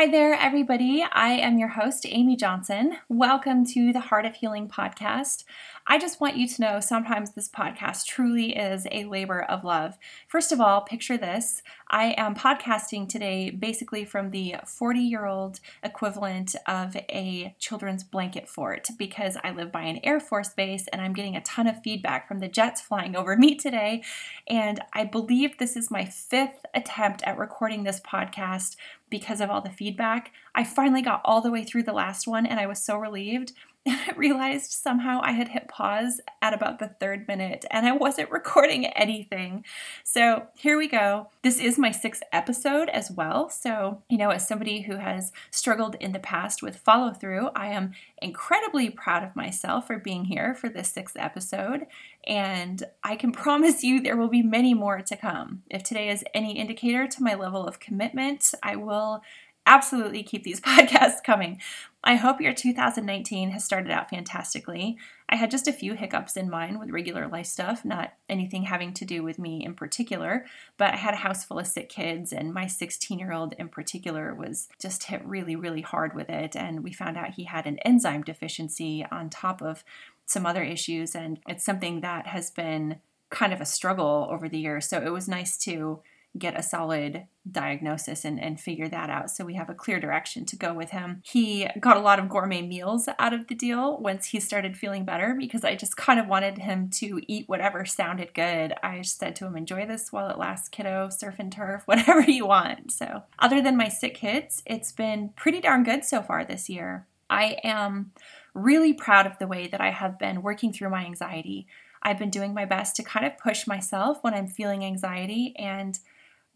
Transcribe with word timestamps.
Hi 0.00 0.06
there, 0.06 0.34
everybody. 0.34 1.04
I 1.10 1.30
am 1.30 1.58
your 1.58 1.70
host, 1.70 2.06
Amy 2.08 2.36
Johnson. 2.36 2.98
Welcome 3.08 3.66
to 3.72 3.92
the 3.92 3.98
Heart 3.98 4.26
of 4.26 4.36
Healing 4.36 4.68
podcast. 4.68 5.42
I 5.88 5.98
just 5.98 6.20
want 6.20 6.36
you 6.36 6.46
to 6.46 6.60
know 6.60 6.78
sometimes 6.78 7.32
this 7.32 7.48
podcast 7.48 8.06
truly 8.06 8.54
is 8.56 8.86
a 8.92 9.06
labor 9.06 9.42
of 9.42 9.64
love. 9.64 9.98
First 10.28 10.52
of 10.52 10.60
all, 10.60 10.82
picture 10.82 11.16
this 11.16 11.64
I 11.90 12.14
am 12.18 12.34
podcasting 12.34 13.08
today 13.08 13.48
basically 13.48 14.04
from 14.04 14.30
the 14.30 14.56
40 14.66 15.00
year 15.00 15.24
old 15.24 15.60
equivalent 15.82 16.54
of 16.66 16.96
a 16.96 17.54
children's 17.58 18.04
blanket 18.04 18.46
fort 18.46 18.88
because 18.98 19.38
I 19.42 19.52
live 19.52 19.72
by 19.72 19.82
an 19.82 20.00
Air 20.04 20.20
Force 20.20 20.50
base 20.50 20.86
and 20.88 21.00
I'm 21.00 21.14
getting 21.14 21.34
a 21.34 21.40
ton 21.40 21.66
of 21.66 21.82
feedback 21.82 22.28
from 22.28 22.40
the 22.40 22.48
jets 22.48 22.82
flying 22.82 23.16
over 23.16 23.36
me 23.36 23.54
today. 23.54 24.02
And 24.46 24.80
I 24.92 25.04
believe 25.04 25.56
this 25.56 25.76
is 25.76 25.90
my 25.90 26.04
fifth 26.04 26.66
attempt 26.74 27.22
at 27.22 27.38
recording 27.38 27.84
this 27.84 28.00
podcast 28.00 28.76
because 29.08 29.40
of 29.40 29.48
all 29.48 29.62
the 29.62 29.70
feedback. 29.70 30.32
I 30.54 30.64
finally 30.64 31.00
got 31.00 31.22
all 31.24 31.40
the 31.40 31.50
way 31.50 31.64
through 31.64 31.84
the 31.84 31.92
last 31.92 32.26
one 32.26 32.44
and 32.44 32.60
I 32.60 32.66
was 32.66 32.82
so 32.82 32.98
relieved. 32.98 33.52
I 34.08 34.12
realized 34.16 34.72
somehow 34.72 35.20
I 35.22 35.32
had 35.32 35.48
hit 35.48 35.68
pause 35.68 36.20
at 36.42 36.54
about 36.54 36.78
the 36.78 36.88
third 36.88 37.26
minute 37.26 37.64
and 37.70 37.86
I 37.86 37.92
wasn't 37.92 38.30
recording 38.38 38.86
anything. 38.86 39.64
So 40.04 40.46
here 40.54 40.76
we 40.76 40.88
go. 40.88 41.28
This 41.42 41.58
is 41.58 41.78
my 41.78 41.90
sixth 41.90 42.22
episode 42.32 42.88
as 42.88 43.10
well. 43.10 43.48
So, 43.48 44.02
you 44.08 44.18
know, 44.18 44.30
as 44.30 44.46
somebody 44.46 44.82
who 44.82 44.96
has 44.96 45.32
struggled 45.50 45.96
in 45.96 46.12
the 46.12 46.18
past 46.18 46.62
with 46.62 46.76
follow 46.76 47.12
through, 47.12 47.48
I 47.54 47.68
am 47.68 47.92
incredibly 48.20 48.90
proud 48.90 49.22
of 49.22 49.36
myself 49.36 49.86
for 49.86 49.98
being 49.98 50.26
here 50.26 50.54
for 50.54 50.68
this 50.68 50.88
sixth 50.88 51.16
episode. 51.16 51.86
And 52.26 52.84
I 53.02 53.16
can 53.16 53.32
promise 53.48 53.82
you 53.82 54.00
there 54.00 54.16
will 54.16 54.28
be 54.28 54.42
many 54.42 54.74
more 54.74 55.00
to 55.00 55.16
come. 55.16 55.62
If 55.70 55.82
today 55.82 56.08
is 56.10 56.24
any 56.34 56.58
indicator 56.58 57.06
to 57.06 57.22
my 57.22 57.34
level 57.34 57.66
of 57.66 57.80
commitment, 57.80 58.52
I 58.62 58.76
will 58.76 59.22
absolutely 59.68 60.22
keep 60.22 60.42
these 60.42 60.60
podcasts 60.62 61.22
coming. 61.22 61.60
I 62.02 62.14
hope 62.14 62.40
your 62.40 62.54
2019 62.54 63.50
has 63.50 63.64
started 63.64 63.90
out 63.90 64.08
fantastically. 64.08 64.96
I 65.28 65.36
had 65.36 65.50
just 65.50 65.68
a 65.68 65.72
few 65.72 65.94
hiccups 65.94 66.36
in 66.36 66.48
mind 66.48 66.80
with 66.80 66.90
regular 66.90 67.28
life 67.28 67.46
stuff, 67.46 67.84
not 67.84 68.14
anything 68.28 68.62
having 68.62 68.94
to 68.94 69.04
do 69.04 69.22
with 69.22 69.38
me 69.38 69.64
in 69.64 69.74
particular, 69.74 70.46
but 70.78 70.94
I 70.94 70.96
had 70.96 71.14
a 71.14 71.18
house 71.18 71.44
full 71.44 71.58
of 71.58 71.66
sick 71.66 71.88
kids, 71.88 72.32
and 72.32 72.54
my 72.54 72.66
16 72.66 73.18
year 73.18 73.32
old 73.32 73.52
in 73.58 73.68
particular 73.68 74.34
was 74.34 74.68
just 74.80 75.04
hit 75.04 75.24
really, 75.24 75.56
really 75.56 75.82
hard 75.82 76.14
with 76.14 76.30
it. 76.30 76.56
And 76.56 76.82
we 76.82 76.92
found 76.92 77.18
out 77.18 77.34
he 77.34 77.44
had 77.44 77.66
an 77.66 77.78
enzyme 77.80 78.22
deficiency 78.22 79.04
on 79.10 79.28
top 79.28 79.60
of 79.60 79.84
some 80.24 80.46
other 80.46 80.62
issues, 80.62 81.14
and 81.14 81.40
it's 81.46 81.64
something 81.64 82.00
that 82.00 82.28
has 82.28 82.50
been 82.50 83.00
kind 83.30 83.52
of 83.52 83.60
a 83.60 83.66
struggle 83.66 84.28
over 84.30 84.48
the 84.48 84.58
years. 84.58 84.88
So 84.88 85.02
it 85.02 85.12
was 85.12 85.28
nice 85.28 85.58
to 85.58 86.00
get 86.36 86.58
a 86.58 86.62
solid 86.62 87.26
diagnosis 87.50 88.24
and, 88.24 88.40
and 88.40 88.60
figure 88.60 88.88
that 88.88 89.10
out. 89.10 89.30
So 89.30 89.44
we 89.44 89.54
have 89.54 89.70
a 89.70 89.74
clear 89.74 89.98
direction 89.98 90.44
to 90.46 90.56
go 90.56 90.74
with 90.74 90.90
him. 90.90 91.22
He 91.24 91.68
got 91.80 91.96
a 91.96 92.00
lot 92.00 92.18
of 92.18 92.28
gourmet 92.28 92.62
meals 92.62 93.08
out 93.18 93.32
of 93.32 93.48
the 93.48 93.54
deal 93.54 93.98
once 93.98 94.26
he 94.26 94.40
started 94.40 94.76
feeling 94.76 95.04
better 95.04 95.34
because 95.38 95.64
I 95.64 95.74
just 95.74 95.96
kind 95.96 96.20
of 96.20 96.28
wanted 96.28 96.58
him 96.58 96.90
to 96.90 97.20
eat 97.26 97.48
whatever 97.48 97.84
sounded 97.84 98.34
good. 98.34 98.74
I 98.82 99.00
said 99.02 99.36
to 99.36 99.46
him, 99.46 99.56
enjoy 99.56 99.86
this 99.86 100.12
while 100.12 100.28
it 100.28 100.38
lasts, 100.38 100.68
kiddo, 100.68 101.08
surf 101.08 101.36
and 101.38 101.52
turf, 101.52 101.82
whatever 101.86 102.20
you 102.20 102.46
want. 102.46 102.92
So, 102.92 103.22
other 103.38 103.62
than 103.62 103.76
my 103.76 103.88
sick 103.88 104.14
kids, 104.14 104.62
it's 104.66 104.92
been 104.92 105.30
pretty 105.36 105.60
darn 105.60 105.84
good 105.84 106.04
so 106.04 106.22
far 106.22 106.44
this 106.44 106.68
year. 106.68 107.06
I 107.30 107.58
am 107.62 108.12
really 108.54 108.92
proud 108.92 109.26
of 109.26 109.38
the 109.38 109.46
way 109.46 109.68
that 109.68 109.80
I 109.80 109.90
have 109.90 110.18
been 110.18 110.42
working 110.42 110.72
through 110.72 110.90
my 110.90 111.04
anxiety. 111.04 111.66
I've 112.02 112.18
been 112.18 112.30
doing 112.30 112.54
my 112.54 112.64
best 112.64 112.96
to 112.96 113.02
kind 113.02 113.26
of 113.26 113.38
push 113.38 113.66
myself 113.66 114.18
when 114.22 114.34
I'm 114.34 114.46
feeling 114.46 114.84
anxiety 114.84 115.54
and 115.58 115.98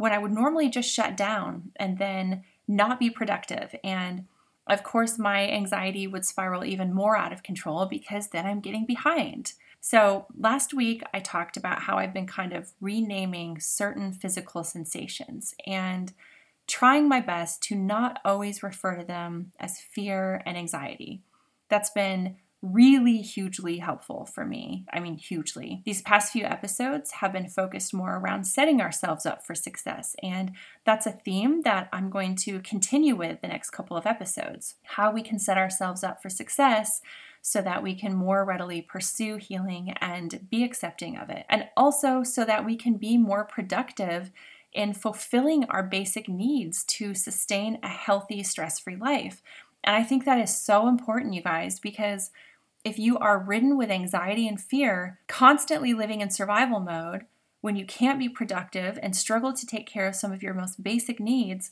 when 0.03 0.11
I 0.11 0.19
would 0.19 0.33
normally 0.33 0.69
just 0.69 0.93
shut 0.93 1.17
down 1.17 1.71
and 1.77 1.97
then 1.97 2.43
not 2.67 2.99
be 2.99 3.09
productive. 3.09 3.73
And 3.85 4.27
of 4.67 4.83
course, 4.83 5.17
my 5.17 5.49
anxiety 5.49 6.09
would 6.09 6.25
spiral 6.25 6.65
even 6.65 6.93
more 6.93 7.17
out 7.17 7.33
of 7.33 7.45
control 7.45 7.87
because 7.87 8.27
then 8.31 8.45
I'm 8.45 8.59
getting 8.59 8.85
behind. 8.85 9.53
So, 9.81 10.27
last 10.37 10.75
week 10.75 11.05
I 11.15 11.21
talked 11.21 11.57
about 11.57 11.83
how 11.83 11.99
I've 11.99 12.13
been 12.13 12.27
kind 12.27 12.53
of 12.53 12.73
renaming 12.81 13.61
certain 13.61 14.11
physical 14.13 14.65
sensations 14.65 15.55
and 15.69 16.13
trying 16.67 17.09
my 17.09 17.21
best 17.21 17.63
to 17.65 17.77
not 17.77 18.19
always 18.25 18.61
refer 18.61 18.97
to 18.97 19.05
them 19.05 19.53
as 19.61 19.79
fear 19.79 20.43
and 20.45 20.57
anxiety. 20.57 21.23
That's 21.69 21.91
been 21.91 22.39
really 22.63 23.19
hugely 23.19 23.79
helpful 23.79 24.25
for 24.25 24.45
me. 24.45 24.87
I 24.93 25.01
mean, 25.01 25.17
hugely. 25.17 25.83
These 25.85 26.01
past 26.03 26.33
few 26.33 26.45
episodes 26.45 27.11
have 27.11 27.33
been 27.33 27.49
focused 27.49 27.93
more 27.93 28.17
around 28.17 28.45
setting 28.45 28.81
ourselves 28.81 29.27
up 29.27 29.45
for 29.45 29.57
success, 29.57 30.15
and 30.23 30.53
that's 30.85 31.07
a 31.07 31.13
theme 31.13 31.63
that 31.63 31.89
I'm 31.93 32.09
going 32.09 32.37
to 32.37 32.61
continue 32.61 33.17
with 33.17 33.41
the 33.41 33.49
next 33.49 33.71
couple 33.71 33.97
of 33.97 34.07
episodes. 34.07 34.77
How 34.85 35.11
we 35.11 35.23
can 35.23 35.41
set 35.41 35.59
ourselves 35.59 36.05
up 36.05 36.23
for 36.23 36.31
success 36.31 37.01
so 37.41 37.61
that 37.61 37.83
we 37.83 37.97
can 37.97 38.15
more 38.15 38.45
readily 38.45 38.81
pursue 38.81 39.37
healing 39.37 39.95
and 40.01 40.49
be 40.49 40.63
accepting 40.63 41.19
of 41.19 41.31
it, 41.31 41.45
and 41.49 41.69
also 41.77 42.23
so 42.23 42.45
that 42.45 42.65
we 42.65 42.77
can 42.77 42.95
be 42.97 43.19
more 43.19 43.45
productive 43.45 44.31
in 44.73 44.95
fulfilling 44.95 45.65
our 45.65 45.83
basic 45.83 46.29
needs 46.29 46.85
to 46.85 47.13
sustain 47.13 47.79
a 47.83 47.89
healthy, 47.89 48.43
stress 48.43 48.79
free 48.79 48.97
life. 48.97 49.43
And 49.85 49.97
I 49.97 50.05
think 50.05 50.25
that 50.25 50.39
is 50.39 50.57
so 50.57 50.87
important, 50.87 51.35
you 51.35 51.43
guys, 51.43 51.81
because 51.81 52.31
if 52.85 52.99
you 52.99 53.19
are 53.19 53.39
ridden 53.39 53.77
with 53.77 53.91
anxiety 53.91 54.49
and 54.49 54.61
fear, 54.61 55.21
constantly 55.29 55.95
living 55.95 56.21
in 56.21 56.31
survival 56.31 56.81
mode, 56.81 57.27
when 57.61 57.77
you 57.77 57.87
can't 57.87 58.19
be 58.19 58.29
productive 58.29 58.99
and 59.03 59.17
struggle 59.17 59.53
to 59.53 59.67
take 59.67 59.87
care 59.87 60.09
of 60.09 60.17
some 60.17 60.33
of 60.33 60.43
your 60.43 60.55
most 60.55 60.83
basic 60.83 61.21
needs, 61.21 61.71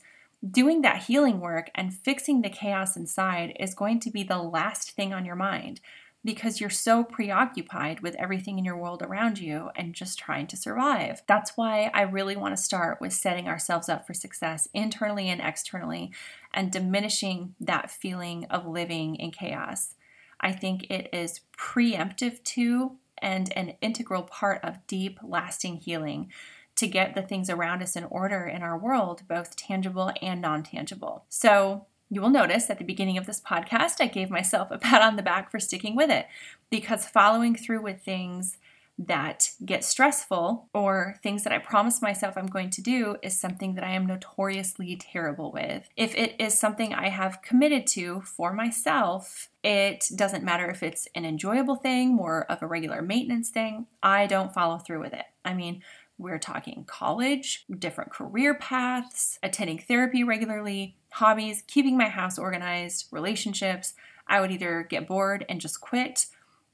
doing 0.49 0.81
that 0.81 1.03
healing 1.03 1.39
work 1.39 1.69
and 1.75 1.93
fixing 1.93 2.41
the 2.41 2.49
chaos 2.49 2.95
inside 2.95 3.55
is 3.59 3.75
going 3.75 3.99
to 3.99 4.09
be 4.09 4.23
the 4.23 4.41
last 4.41 4.91
thing 4.91 5.13
on 5.13 5.25
your 5.25 5.35
mind 5.35 5.81
because 6.23 6.61
you're 6.61 6.69
so 6.69 7.03
preoccupied 7.03 7.99
with 8.01 8.15
everything 8.15 8.59
in 8.59 8.65
your 8.65 8.77
world 8.77 9.01
around 9.01 9.39
you 9.39 9.69
and 9.75 9.95
just 9.95 10.19
trying 10.19 10.45
to 10.45 10.55
survive. 10.55 11.23
That's 11.27 11.57
why 11.57 11.89
I 11.93 12.03
really 12.03 12.35
want 12.35 12.55
to 12.55 12.61
start 12.61 13.01
with 13.01 13.11
setting 13.11 13.47
ourselves 13.47 13.89
up 13.89 14.05
for 14.05 14.13
success 14.13 14.67
internally 14.73 15.29
and 15.29 15.41
externally 15.41 16.11
and 16.53 16.71
diminishing 16.71 17.55
that 17.59 17.89
feeling 17.89 18.45
of 18.45 18.67
living 18.67 19.15
in 19.15 19.31
chaos. 19.31 19.95
I 20.41 20.51
think 20.51 20.89
it 20.89 21.09
is 21.13 21.41
preemptive 21.57 22.43
to 22.43 22.97
and 23.21 23.53
an 23.55 23.75
integral 23.81 24.23
part 24.23 24.59
of 24.63 24.85
deep, 24.87 25.19
lasting 25.23 25.77
healing 25.77 26.31
to 26.75 26.87
get 26.87 27.13
the 27.13 27.21
things 27.21 27.49
around 27.49 27.83
us 27.83 27.95
in 27.95 28.05
order 28.05 28.45
in 28.45 28.63
our 28.63 28.77
world, 28.77 29.21
both 29.27 29.55
tangible 29.55 30.11
and 30.21 30.41
non 30.41 30.63
tangible. 30.63 31.25
So, 31.29 31.85
you 32.09 32.19
will 32.19 32.29
notice 32.29 32.69
at 32.69 32.77
the 32.77 32.83
beginning 32.83 33.17
of 33.17 33.25
this 33.25 33.39
podcast, 33.39 34.01
I 34.01 34.07
gave 34.07 34.29
myself 34.29 34.69
a 34.69 34.77
pat 34.77 35.01
on 35.01 35.15
the 35.15 35.23
back 35.23 35.49
for 35.49 35.61
sticking 35.61 35.95
with 35.95 36.09
it 36.09 36.27
because 36.69 37.05
following 37.05 37.55
through 37.55 37.81
with 37.81 38.01
things 38.01 38.57
that 39.07 39.51
get 39.65 39.83
stressful 39.83 40.69
or 40.73 41.15
things 41.23 41.43
that 41.43 41.53
I 41.53 41.57
promise 41.57 42.01
myself 42.01 42.37
I'm 42.37 42.47
going 42.47 42.69
to 42.71 42.81
do 42.81 43.17
is 43.21 43.39
something 43.39 43.75
that 43.75 43.83
I 43.83 43.91
am 43.91 44.05
notoriously 44.05 44.95
terrible 44.95 45.51
with. 45.51 45.89
If 45.95 46.15
it 46.15 46.35
is 46.39 46.57
something 46.57 46.93
I 46.93 47.09
have 47.09 47.41
committed 47.41 47.87
to 47.87 48.21
for 48.21 48.53
myself, 48.53 49.49
it 49.63 50.05
doesn't 50.15 50.43
matter 50.43 50.69
if 50.69 50.83
it's 50.83 51.07
an 51.15 51.25
enjoyable 51.25 51.75
thing, 51.75 52.15
more 52.15 52.45
of 52.49 52.61
a 52.61 52.67
regular 52.67 53.01
maintenance 53.01 53.49
thing, 53.49 53.87
I 54.03 54.27
don't 54.27 54.53
follow 54.53 54.77
through 54.77 55.01
with 55.01 55.13
it. 55.13 55.25
I 55.43 55.53
mean, 55.53 55.81
we're 56.17 56.39
talking 56.39 56.83
college, 56.85 57.65
different 57.79 58.11
career 58.11 58.53
paths, 58.53 59.39
attending 59.41 59.79
therapy 59.79 60.23
regularly, 60.23 60.95
hobbies, 61.13 61.63
keeping 61.65 61.97
my 61.97 62.09
house 62.09 62.37
organized, 62.37 63.07
relationships. 63.11 63.93
I 64.27 64.39
would 64.39 64.51
either 64.51 64.85
get 64.87 65.07
bored 65.07 65.45
and 65.49 65.59
just 65.59 65.81
quit 65.81 66.27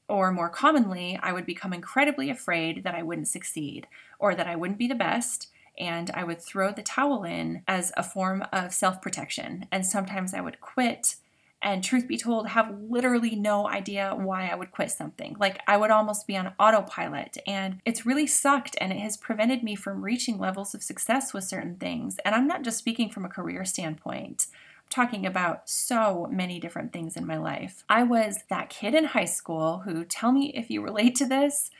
or 0.08 0.32
more 0.32 0.48
commonly, 0.48 1.18
I 1.22 1.32
would 1.32 1.46
become 1.46 1.72
incredibly 1.72 2.30
afraid 2.30 2.84
that 2.84 2.94
I 2.94 3.02
wouldn't 3.02 3.28
succeed 3.28 3.86
or 4.18 4.34
that 4.34 4.46
I 4.46 4.56
wouldn't 4.56 4.78
be 4.78 4.88
the 4.88 4.94
best. 4.94 5.48
And 5.78 6.10
I 6.12 6.24
would 6.24 6.42
throw 6.42 6.72
the 6.72 6.82
towel 6.82 7.22
in 7.24 7.62
as 7.68 7.92
a 7.96 8.02
form 8.02 8.44
of 8.52 8.74
self 8.74 9.00
protection. 9.00 9.66
And 9.70 9.86
sometimes 9.86 10.34
I 10.34 10.40
would 10.40 10.60
quit 10.60 11.16
and 11.60 11.82
truth 11.82 12.06
be 12.06 12.16
told 12.16 12.48
have 12.48 12.76
literally 12.88 13.34
no 13.34 13.68
idea 13.68 14.14
why 14.16 14.48
i 14.48 14.54
would 14.54 14.70
quit 14.70 14.90
something 14.90 15.36
like 15.38 15.60
i 15.66 15.76
would 15.76 15.90
almost 15.90 16.26
be 16.26 16.36
on 16.36 16.52
autopilot 16.58 17.36
and 17.46 17.80
it's 17.84 18.06
really 18.06 18.26
sucked 18.26 18.76
and 18.80 18.92
it 18.92 18.98
has 18.98 19.16
prevented 19.16 19.62
me 19.62 19.74
from 19.74 20.04
reaching 20.04 20.38
levels 20.38 20.74
of 20.74 20.82
success 20.82 21.34
with 21.34 21.44
certain 21.44 21.76
things 21.76 22.18
and 22.24 22.34
i'm 22.34 22.46
not 22.46 22.62
just 22.62 22.78
speaking 22.78 23.10
from 23.10 23.24
a 23.24 23.28
career 23.28 23.64
standpoint 23.64 24.46
talking 24.90 25.26
about 25.26 25.68
so 25.68 26.28
many 26.30 26.58
different 26.58 26.92
things 26.92 27.16
in 27.16 27.26
my 27.26 27.36
life. 27.36 27.84
I 27.88 28.02
was 28.02 28.44
that 28.48 28.70
kid 28.70 28.94
in 28.94 29.04
high 29.04 29.26
school 29.26 29.82
who, 29.84 30.04
tell 30.04 30.32
me 30.32 30.52
if 30.54 30.70
you 30.70 30.82
relate 30.82 31.14
to 31.16 31.26
this, 31.26 31.70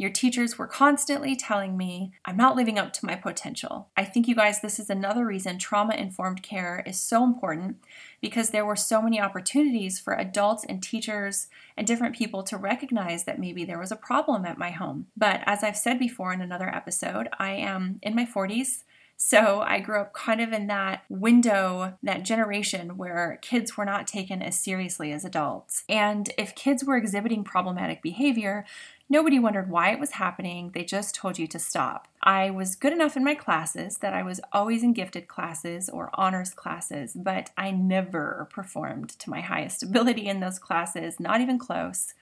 your 0.00 0.08
teachers 0.08 0.56
were 0.56 0.66
constantly 0.66 1.36
telling 1.36 1.76
me 1.76 2.12
I'm 2.24 2.36
not 2.38 2.56
living 2.56 2.78
up 2.78 2.94
to 2.94 3.04
my 3.04 3.16
potential. 3.16 3.90
I 3.98 4.04
think, 4.04 4.26
you 4.26 4.34
guys, 4.34 4.62
this 4.62 4.80
is 4.80 4.88
another 4.88 5.26
reason 5.26 5.58
trauma 5.58 5.94
informed 5.94 6.42
care 6.42 6.82
is 6.86 6.98
so 6.98 7.22
important 7.22 7.76
because 8.22 8.48
there 8.48 8.64
were 8.64 8.76
so 8.76 9.02
many 9.02 9.20
opportunities 9.20 10.00
for 10.00 10.14
adults 10.14 10.64
and 10.64 10.82
teachers 10.82 11.48
and 11.76 11.86
different 11.86 12.16
people 12.16 12.42
to 12.44 12.56
recognize 12.56 13.24
that 13.24 13.38
maybe 13.38 13.62
there 13.66 13.78
was 13.78 13.92
a 13.92 13.96
problem 13.96 14.46
at 14.46 14.56
my 14.56 14.70
home. 14.70 15.08
But 15.18 15.42
as 15.44 15.62
I've 15.62 15.76
said 15.76 15.98
before 15.98 16.32
in 16.32 16.40
another 16.40 16.74
episode, 16.74 17.28
I 17.38 17.50
am 17.50 17.98
in 18.02 18.16
my 18.16 18.24
40s 18.24 18.84
So 19.22 19.60
I 19.60 19.80
grew 19.80 20.00
up 20.00 20.14
kind 20.14 20.40
of 20.40 20.50
in 20.50 20.66
that 20.68 21.04
window, 21.10 21.92
that 22.02 22.24
generation 22.24 22.96
where 22.96 23.38
kids 23.42 23.76
were 23.76 23.84
not 23.84 24.06
taken 24.06 24.40
as 24.40 24.58
seriously 24.58 25.12
as 25.12 25.26
adults. 25.26 25.84
And 25.90 26.30
if 26.38 26.54
kids 26.54 26.84
were 26.84 26.96
exhibiting 26.96 27.44
problematic 27.44 28.00
behavior, 28.00 28.64
Nobody 29.12 29.40
wondered 29.40 29.68
why 29.68 29.90
it 29.90 29.98
was 29.98 30.12
happening, 30.12 30.70
they 30.72 30.84
just 30.84 31.16
told 31.16 31.36
you 31.36 31.48
to 31.48 31.58
stop. 31.58 32.06
I 32.22 32.50
was 32.50 32.76
good 32.76 32.92
enough 32.92 33.16
in 33.16 33.24
my 33.24 33.34
classes 33.34 33.98
that 33.98 34.14
I 34.14 34.22
was 34.22 34.40
always 34.52 34.84
in 34.84 34.92
gifted 34.92 35.26
classes 35.26 35.88
or 35.88 36.10
honors 36.14 36.54
classes, 36.54 37.14
but 37.16 37.50
I 37.58 37.72
never 37.72 38.46
performed 38.52 39.08
to 39.18 39.28
my 39.28 39.40
highest 39.40 39.82
ability 39.82 40.28
in 40.28 40.38
those 40.38 40.60
classes, 40.60 41.18
not 41.18 41.40
even 41.40 41.58
close. 41.58 42.14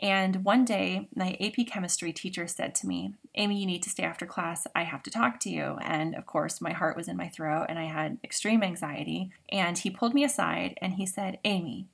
And 0.00 0.44
one 0.44 0.64
day, 0.64 1.08
my 1.14 1.36
AP 1.40 1.66
chemistry 1.66 2.12
teacher 2.12 2.46
said 2.46 2.74
to 2.76 2.86
me, 2.86 3.14
Amy, 3.34 3.58
you 3.58 3.66
need 3.66 3.82
to 3.82 3.90
stay 3.90 4.04
after 4.04 4.26
class. 4.26 4.66
I 4.74 4.84
have 4.84 5.02
to 5.04 5.10
talk 5.10 5.40
to 5.40 5.50
you. 5.50 5.76
And 5.82 6.14
of 6.14 6.24
course, 6.24 6.60
my 6.60 6.72
heart 6.72 6.96
was 6.96 7.08
in 7.08 7.16
my 7.16 7.28
throat 7.28 7.66
and 7.68 7.78
I 7.78 7.86
had 7.86 8.18
extreme 8.22 8.62
anxiety. 8.62 9.30
And 9.48 9.76
he 9.76 9.90
pulled 9.90 10.14
me 10.14 10.22
aside 10.22 10.78
and 10.80 10.94
he 10.94 11.06
said, 11.06 11.38
Amy, 11.44 11.88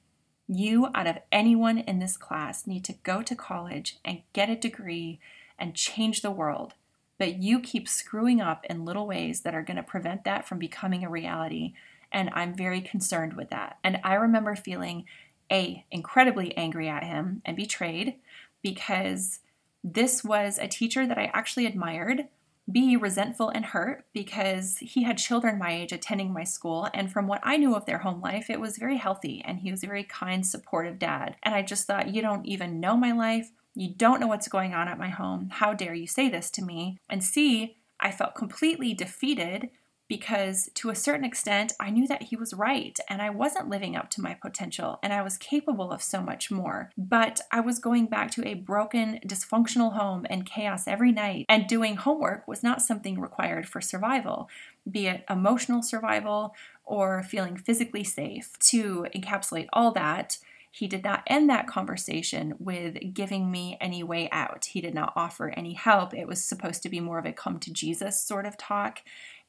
you, 0.46 0.88
out 0.94 1.06
of 1.06 1.18
anyone 1.32 1.78
in 1.78 1.98
this 1.98 2.18
class, 2.18 2.66
need 2.66 2.84
to 2.84 2.94
go 3.02 3.22
to 3.22 3.34
college 3.34 3.98
and 4.04 4.20
get 4.34 4.50
a 4.50 4.56
degree 4.56 5.18
and 5.58 5.74
change 5.74 6.20
the 6.20 6.30
world. 6.30 6.74
But 7.18 7.42
you 7.42 7.60
keep 7.60 7.88
screwing 7.88 8.40
up 8.40 8.66
in 8.68 8.84
little 8.84 9.06
ways 9.06 9.40
that 9.42 9.54
are 9.54 9.62
going 9.62 9.76
to 9.78 9.82
prevent 9.82 10.24
that 10.24 10.46
from 10.46 10.58
becoming 10.58 11.04
a 11.04 11.08
reality. 11.08 11.72
And 12.12 12.28
I'm 12.34 12.54
very 12.54 12.82
concerned 12.82 13.34
with 13.34 13.48
that. 13.50 13.78
And 13.82 14.00
I 14.04 14.14
remember 14.14 14.54
feeling 14.56 15.06
A, 15.50 15.84
incredibly 15.90 16.56
angry 16.56 16.88
at 16.88 17.04
him 17.04 17.42
and 17.44 17.56
betrayed 17.56 18.14
because 18.62 19.40
this 19.82 20.24
was 20.24 20.58
a 20.58 20.68
teacher 20.68 21.06
that 21.06 21.18
I 21.18 21.30
actually 21.34 21.66
admired 21.66 22.28
B, 22.70 22.96
resentful 22.96 23.50
and 23.50 23.64
hurt 23.64 24.06
because 24.14 24.78
he 24.78 25.02
had 25.02 25.18
children 25.18 25.58
my 25.58 25.72
age 25.72 25.92
attending 25.92 26.32
my 26.32 26.44
school. 26.44 26.88
And 26.94 27.12
from 27.12 27.26
what 27.26 27.42
I 27.42 27.58
knew 27.58 27.74
of 27.74 27.84
their 27.84 27.98
home 27.98 28.22
life, 28.22 28.48
it 28.48 28.58
was 28.58 28.78
very 28.78 28.96
healthy 28.96 29.42
and 29.44 29.60
he 29.60 29.70
was 29.70 29.82
a 29.82 29.86
very 29.86 30.04
kind, 30.04 30.46
supportive 30.46 30.98
dad. 30.98 31.36
And 31.42 31.54
I 31.54 31.60
just 31.60 31.86
thought, 31.86 32.14
you 32.14 32.22
don't 32.22 32.46
even 32.46 32.80
know 32.80 32.96
my 32.96 33.12
life. 33.12 33.50
You 33.74 33.92
don't 33.94 34.20
know 34.20 34.28
what's 34.28 34.48
going 34.48 34.72
on 34.72 34.88
at 34.88 34.98
my 34.98 35.10
home. 35.10 35.50
How 35.52 35.74
dare 35.74 35.94
you 35.94 36.06
say 36.06 36.30
this 36.30 36.50
to 36.52 36.62
me? 36.62 36.98
And 37.10 37.22
C, 37.22 37.76
I 38.00 38.10
felt 38.10 38.34
completely 38.34 38.94
defeated 38.94 39.68
because 40.08 40.68
to 40.74 40.90
a 40.90 40.94
certain 40.94 41.24
extent, 41.24 41.72
I 41.80 41.90
knew 41.90 42.06
that 42.08 42.24
he 42.24 42.36
was 42.36 42.54
right 42.54 42.98
and 43.08 43.22
I 43.22 43.30
wasn't 43.30 43.70
living 43.70 43.96
up 43.96 44.10
to 44.10 44.20
my 44.20 44.34
potential 44.34 44.98
and 45.02 45.12
I 45.12 45.22
was 45.22 45.38
capable 45.38 45.90
of 45.90 46.02
so 46.02 46.20
much 46.20 46.50
more. 46.50 46.90
But 46.96 47.40
I 47.50 47.60
was 47.60 47.78
going 47.78 48.06
back 48.06 48.30
to 48.32 48.46
a 48.46 48.54
broken, 48.54 49.20
dysfunctional 49.26 49.94
home 49.94 50.26
and 50.28 50.46
chaos 50.46 50.86
every 50.86 51.12
night, 51.12 51.46
and 51.48 51.66
doing 51.66 51.96
homework 51.96 52.46
was 52.46 52.62
not 52.62 52.82
something 52.82 53.20
required 53.20 53.68
for 53.68 53.80
survival, 53.80 54.48
be 54.90 55.06
it 55.06 55.24
emotional 55.30 55.82
survival 55.82 56.54
or 56.84 57.22
feeling 57.22 57.56
physically 57.56 58.04
safe. 58.04 58.58
To 58.58 59.06
encapsulate 59.14 59.68
all 59.72 59.90
that, 59.92 60.38
he 60.74 60.88
did 60.88 61.04
not 61.04 61.22
end 61.28 61.48
that 61.50 61.68
conversation 61.68 62.54
with 62.58 63.14
giving 63.14 63.48
me 63.48 63.78
any 63.80 64.02
way 64.02 64.28
out. 64.32 64.64
He 64.64 64.80
did 64.80 64.92
not 64.92 65.12
offer 65.14 65.50
any 65.50 65.74
help. 65.74 66.12
It 66.12 66.26
was 66.26 66.42
supposed 66.42 66.82
to 66.82 66.88
be 66.88 66.98
more 66.98 67.20
of 67.20 67.26
a 67.26 67.32
come 67.32 67.60
to 67.60 67.72
Jesus 67.72 68.20
sort 68.20 68.44
of 68.44 68.56
talk. 68.56 69.02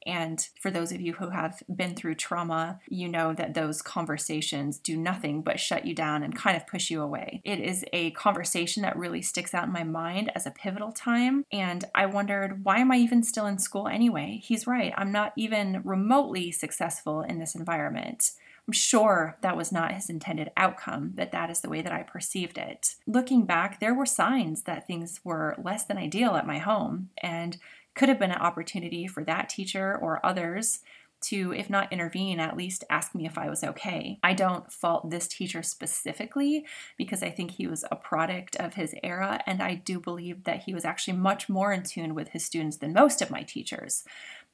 And 0.05 0.47
for 0.61 0.69
those 0.69 0.91
of 0.91 1.01
you 1.01 1.13
who 1.13 1.29
have 1.29 1.63
been 1.73 1.95
through 1.95 2.15
trauma, 2.15 2.79
you 2.87 3.07
know 3.07 3.33
that 3.33 3.53
those 3.53 3.81
conversations 3.81 4.77
do 4.77 4.95
nothing 4.97 5.41
but 5.41 5.59
shut 5.59 5.85
you 5.85 5.95
down 5.95 6.23
and 6.23 6.35
kind 6.35 6.55
of 6.55 6.67
push 6.67 6.91
you 6.91 7.01
away. 7.01 7.41
It 7.43 7.59
is 7.59 7.83
a 7.91 8.11
conversation 8.11 8.83
that 8.83 8.97
really 8.97 9.21
sticks 9.21 9.53
out 9.53 9.65
in 9.65 9.71
my 9.71 9.83
mind 9.83 10.31
as 10.35 10.45
a 10.45 10.51
pivotal 10.51 10.91
time. 10.91 11.45
And 11.51 11.85
I 11.95 12.05
wondered, 12.05 12.63
why 12.63 12.79
am 12.79 12.91
I 12.91 12.97
even 12.97 13.23
still 13.23 13.47
in 13.47 13.57
school 13.57 13.87
anyway? 13.87 14.41
He's 14.43 14.67
right. 14.67 14.93
I'm 14.95 15.11
not 15.11 15.33
even 15.35 15.81
remotely 15.83 16.51
successful 16.51 17.21
in 17.21 17.39
this 17.39 17.55
environment. 17.55 18.31
I'm 18.67 18.73
sure 18.73 19.37
that 19.41 19.57
was 19.57 19.71
not 19.71 19.91
his 19.91 20.09
intended 20.09 20.51
outcome, 20.57 21.11
but 21.13 21.31
that 21.31 21.51
is 21.51 21.61
the 21.61 21.69
way 21.69 21.83
that 21.83 21.91
I 21.91 22.01
perceived 22.01 22.57
it. 22.57 22.95
Looking 23.05 23.45
back, 23.45 23.79
there 23.79 23.93
were 23.93 24.07
signs 24.07 24.63
that 24.63 24.87
things 24.87 25.21
were 25.23 25.55
less 25.61 25.85
than 25.85 25.99
ideal 25.99 26.35
at 26.35 26.47
my 26.47 26.57
home, 26.57 27.09
and 27.21 27.57
could 27.95 28.09
have 28.09 28.19
been 28.19 28.31
an 28.31 28.37
opportunity 28.37 29.07
for 29.07 29.23
that 29.23 29.49
teacher 29.49 29.97
or 29.97 30.23
others 30.25 30.81
to, 31.21 31.53
if 31.53 31.69
not 31.69 31.91
intervene, 31.91 32.39
at 32.39 32.57
least 32.57 32.83
ask 32.89 33.15
me 33.15 33.25
if 33.25 33.37
I 33.37 33.49
was 33.49 33.63
okay. 33.63 34.19
I 34.21 34.33
don't 34.33 34.71
fault 34.71 35.09
this 35.09 35.27
teacher 35.27 35.63
specifically 35.63 36.65
because 36.97 37.23
I 37.23 37.31
think 37.31 37.51
he 37.51 37.67
was 37.67 37.83
a 37.89 37.95
product 37.95 38.55
of 38.57 38.75
his 38.75 38.93
era, 39.01 39.41
and 39.47 39.61
I 39.61 39.75
do 39.75 39.99
believe 39.99 40.43
that 40.43 40.63
he 40.63 40.73
was 40.73 40.85
actually 40.85 41.17
much 41.17 41.49
more 41.49 41.71
in 41.71 41.83
tune 41.83 42.13
with 42.13 42.29
his 42.29 42.45
students 42.45 42.77
than 42.77 42.93
most 42.93 43.21
of 43.21 43.31
my 43.31 43.41
teachers. 43.41 44.03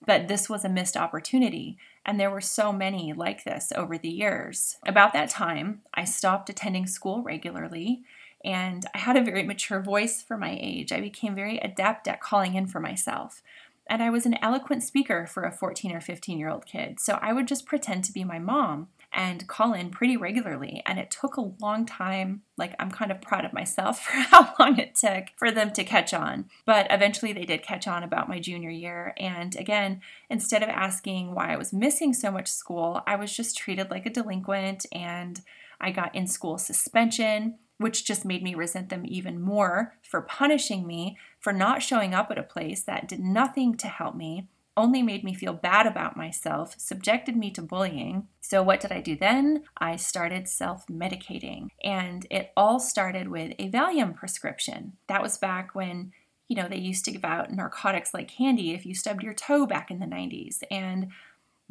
But 0.05 0.27
this 0.27 0.49
was 0.49 0.63
a 0.63 0.69
missed 0.69 0.95
opportunity, 0.95 1.77
and 2.05 2.19
there 2.19 2.31
were 2.31 2.41
so 2.41 2.71
many 2.71 3.11
like 3.11 3.43
this 3.43 3.73
over 3.75 3.97
the 3.97 4.09
years. 4.09 4.77
About 4.85 5.13
that 5.13 5.29
time, 5.29 5.81
I 5.93 6.05
stopped 6.05 6.49
attending 6.49 6.87
school 6.87 7.21
regularly 7.21 8.03
and 8.43 8.85
I 8.93 8.99
had 8.99 9.17
a 9.17 9.23
very 9.23 9.43
mature 9.43 9.81
voice 9.81 10.21
for 10.21 10.37
my 10.37 10.57
age. 10.59 10.91
I 10.91 11.01
became 11.01 11.35
very 11.35 11.57
adept 11.59 12.07
at 12.07 12.21
calling 12.21 12.55
in 12.55 12.67
for 12.67 12.79
myself. 12.79 13.41
And 13.89 14.01
I 14.01 14.09
was 14.09 14.25
an 14.25 14.37
eloquent 14.41 14.83
speaker 14.83 15.27
for 15.27 15.43
a 15.43 15.51
14 15.51 15.91
or 15.91 16.01
15 16.01 16.39
year 16.39 16.49
old 16.49 16.65
kid. 16.65 16.99
So 16.99 17.19
I 17.21 17.33
would 17.33 17.47
just 17.47 17.65
pretend 17.65 18.05
to 18.05 18.13
be 18.13 18.23
my 18.23 18.39
mom 18.39 18.87
and 19.11 19.47
call 19.47 19.73
in 19.73 19.89
pretty 19.89 20.15
regularly. 20.15 20.81
And 20.85 20.97
it 20.97 21.11
took 21.11 21.35
a 21.35 21.51
long 21.59 21.85
time. 21.85 22.43
Like, 22.57 22.73
I'm 22.79 22.89
kind 22.89 23.11
of 23.11 23.21
proud 23.21 23.43
of 23.43 23.51
myself 23.51 23.99
for 24.03 24.13
how 24.13 24.53
long 24.57 24.79
it 24.79 24.95
took 24.95 25.25
for 25.35 25.51
them 25.51 25.71
to 25.71 25.83
catch 25.83 26.13
on. 26.13 26.45
But 26.65 26.87
eventually 26.89 27.33
they 27.33 27.43
did 27.43 27.63
catch 27.63 27.87
on 27.87 28.03
about 28.03 28.29
my 28.29 28.39
junior 28.39 28.69
year. 28.69 29.13
And 29.17 29.55
again, 29.57 29.99
instead 30.29 30.63
of 30.63 30.69
asking 30.69 31.35
why 31.35 31.51
I 31.51 31.57
was 31.57 31.73
missing 31.73 32.13
so 32.13 32.31
much 32.31 32.47
school, 32.47 33.01
I 33.05 33.17
was 33.17 33.35
just 33.35 33.57
treated 33.57 33.91
like 33.91 34.05
a 34.05 34.09
delinquent 34.09 34.85
and 34.93 35.41
I 35.81 35.91
got 35.91 36.15
in 36.15 36.27
school 36.27 36.57
suspension 36.57 37.57
which 37.81 38.05
just 38.05 38.25
made 38.25 38.43
me 38.43 38.55
resent 38.55 38.89
them 38.89 39.03
even 39.05 39.41
more 39.41 39.95
for 40.01 40.21
punishing 40.21 40.87
me 40.87 41.17
for 41.39 41.51
not 41.51 41.81
showing 41.81 42.13
up 42.13 42.31
at 42.31 42.37
a 42.37 42.43
place 42.43 42.83
that 42.83 43.07
did 43.07 43.19
nothing 43.19 43.75
to 43.77 43.87
help 43.87 44.15
me, 44.15 44.47
only 44.77 45.01
made 45.01 45.23
me 45.23 45.33
feel 45.33 45.53
bad 45.53 45.85
about 45.85 46.15
myself, 46.15 46.75
subjected 46.77 47.35
me 47.35 47.51
to 47.51 47.61
bullying. 47.61 48.27
So, 48.39 48.63
what 48.63 48.79
did 48.79 48.91
I 48.91 49.01
do 49.01 49.15
then? 49.15 49.63
I 49.77 49.97
started 49.97 50.47
self 50.47 50.87
medicating. 50.87 51.67
And 51.83 52.25
it 52.29 52.51
all 52.55 52.79
started 52.79 53.27
with 53.27 53.53
a 53.59 53.69
Valium 53.69 54.15
prescription. 54.15 54.93
That 55.07 55.21
was 55.21 55.37
back 55.37 55.75
when 55.75 56.13
you 56.51 56.57
know, 56.57 56.67
they 56.67 56.77
used 56.77 57.05
to 57.05 57.11
give 57.11 57.23
out 57.23 57.49
narcotics 57.53 58.13
like 58.13 58.27
candy 58.27 58.73
if 58.73 58.85
you 58.85 58.93
stubbed 58.93 59.23
your 59.23 59.33
toe 59.33 59.65
back 59.65 59.89
in 59.89 59.99
the 59.99 60.05
90s. 60.05 60.63
And 60.69 61.07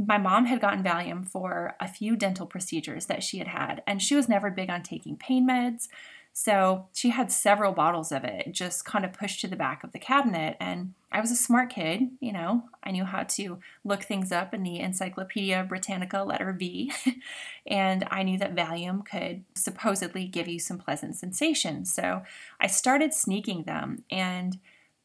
my 0.06 0.18
mom 0.18 0.46
had 0.46 0.60
gotten 0.60 0.82
Valium 0.82 1.26
for 1.26 1.74
a 1.78 1.86
few 1.86 2.16
dental 2.16 2.46
procedures 2.46 3.06
that 3.06 3.22
she 3.22 3.38
had 3.38 3.48
had, 3.48 3.82
and 3.86 4.00
she 4.00 4.16
was 4.16 4.28
never 4.28 4.50
big 4.50 4.70
on 4.70 4.82
taking 4.82 5.16
pain 5.16 5.46
meds. 5.46 5.88
So 6.32 6.86
she 6.94 7.10
had 7.10 7.30
several 7.30 7.72
bottles 7.72 8.12
of 8.12 8.24
it 8.24 8.52
just 8.52 8.84
kind 8.84 9.04
of 9.04 9.12
pushed 9.12 9.40
to 9.40 9.48
the 9.48 9.56
back 9.56 9.82
of 9.82 9.92
the 9.92 9.98
cabinet. 9.98 10.56
And 10.60 10.94
I 11.10 11.20
was 11.20 11.32
a 11.32 11.36
smart 11.36 11.70
kid, 11.70 12.02
you 12.20 12.32
know, 12.32 12.62
I 12.84 12.92
knew 12.92 13.04
how 13.04 13.24
to 13.24 13.58
look 13.84 14.04
things 14.04 14.30
up 14.30 14.54
in 14.54 14.62
the 14.62 14.78
Encyclopedia 14.78 15.66
Britannica 15.68 16.22
letter 16.22 16.52
V. 16.52 16.92
and 17.66 18.06
I 18.10 18.22
knew 18.22 18.38
that 18.38 18.54
Valium 18.54 19.04
could 19.04 19.44
supposedly 19.54 20.26
give 20.26 20.46
you 20.46 20.60
some 20.60 20.78
pleasant 20.78 21.16
sensations. 21.16 21.92
So 21.92 22.22
I 22.60 22.68
started 22.68 23.12
sneaking 23.12 23.64
them. 23.64 24.04
And 24.10 24.58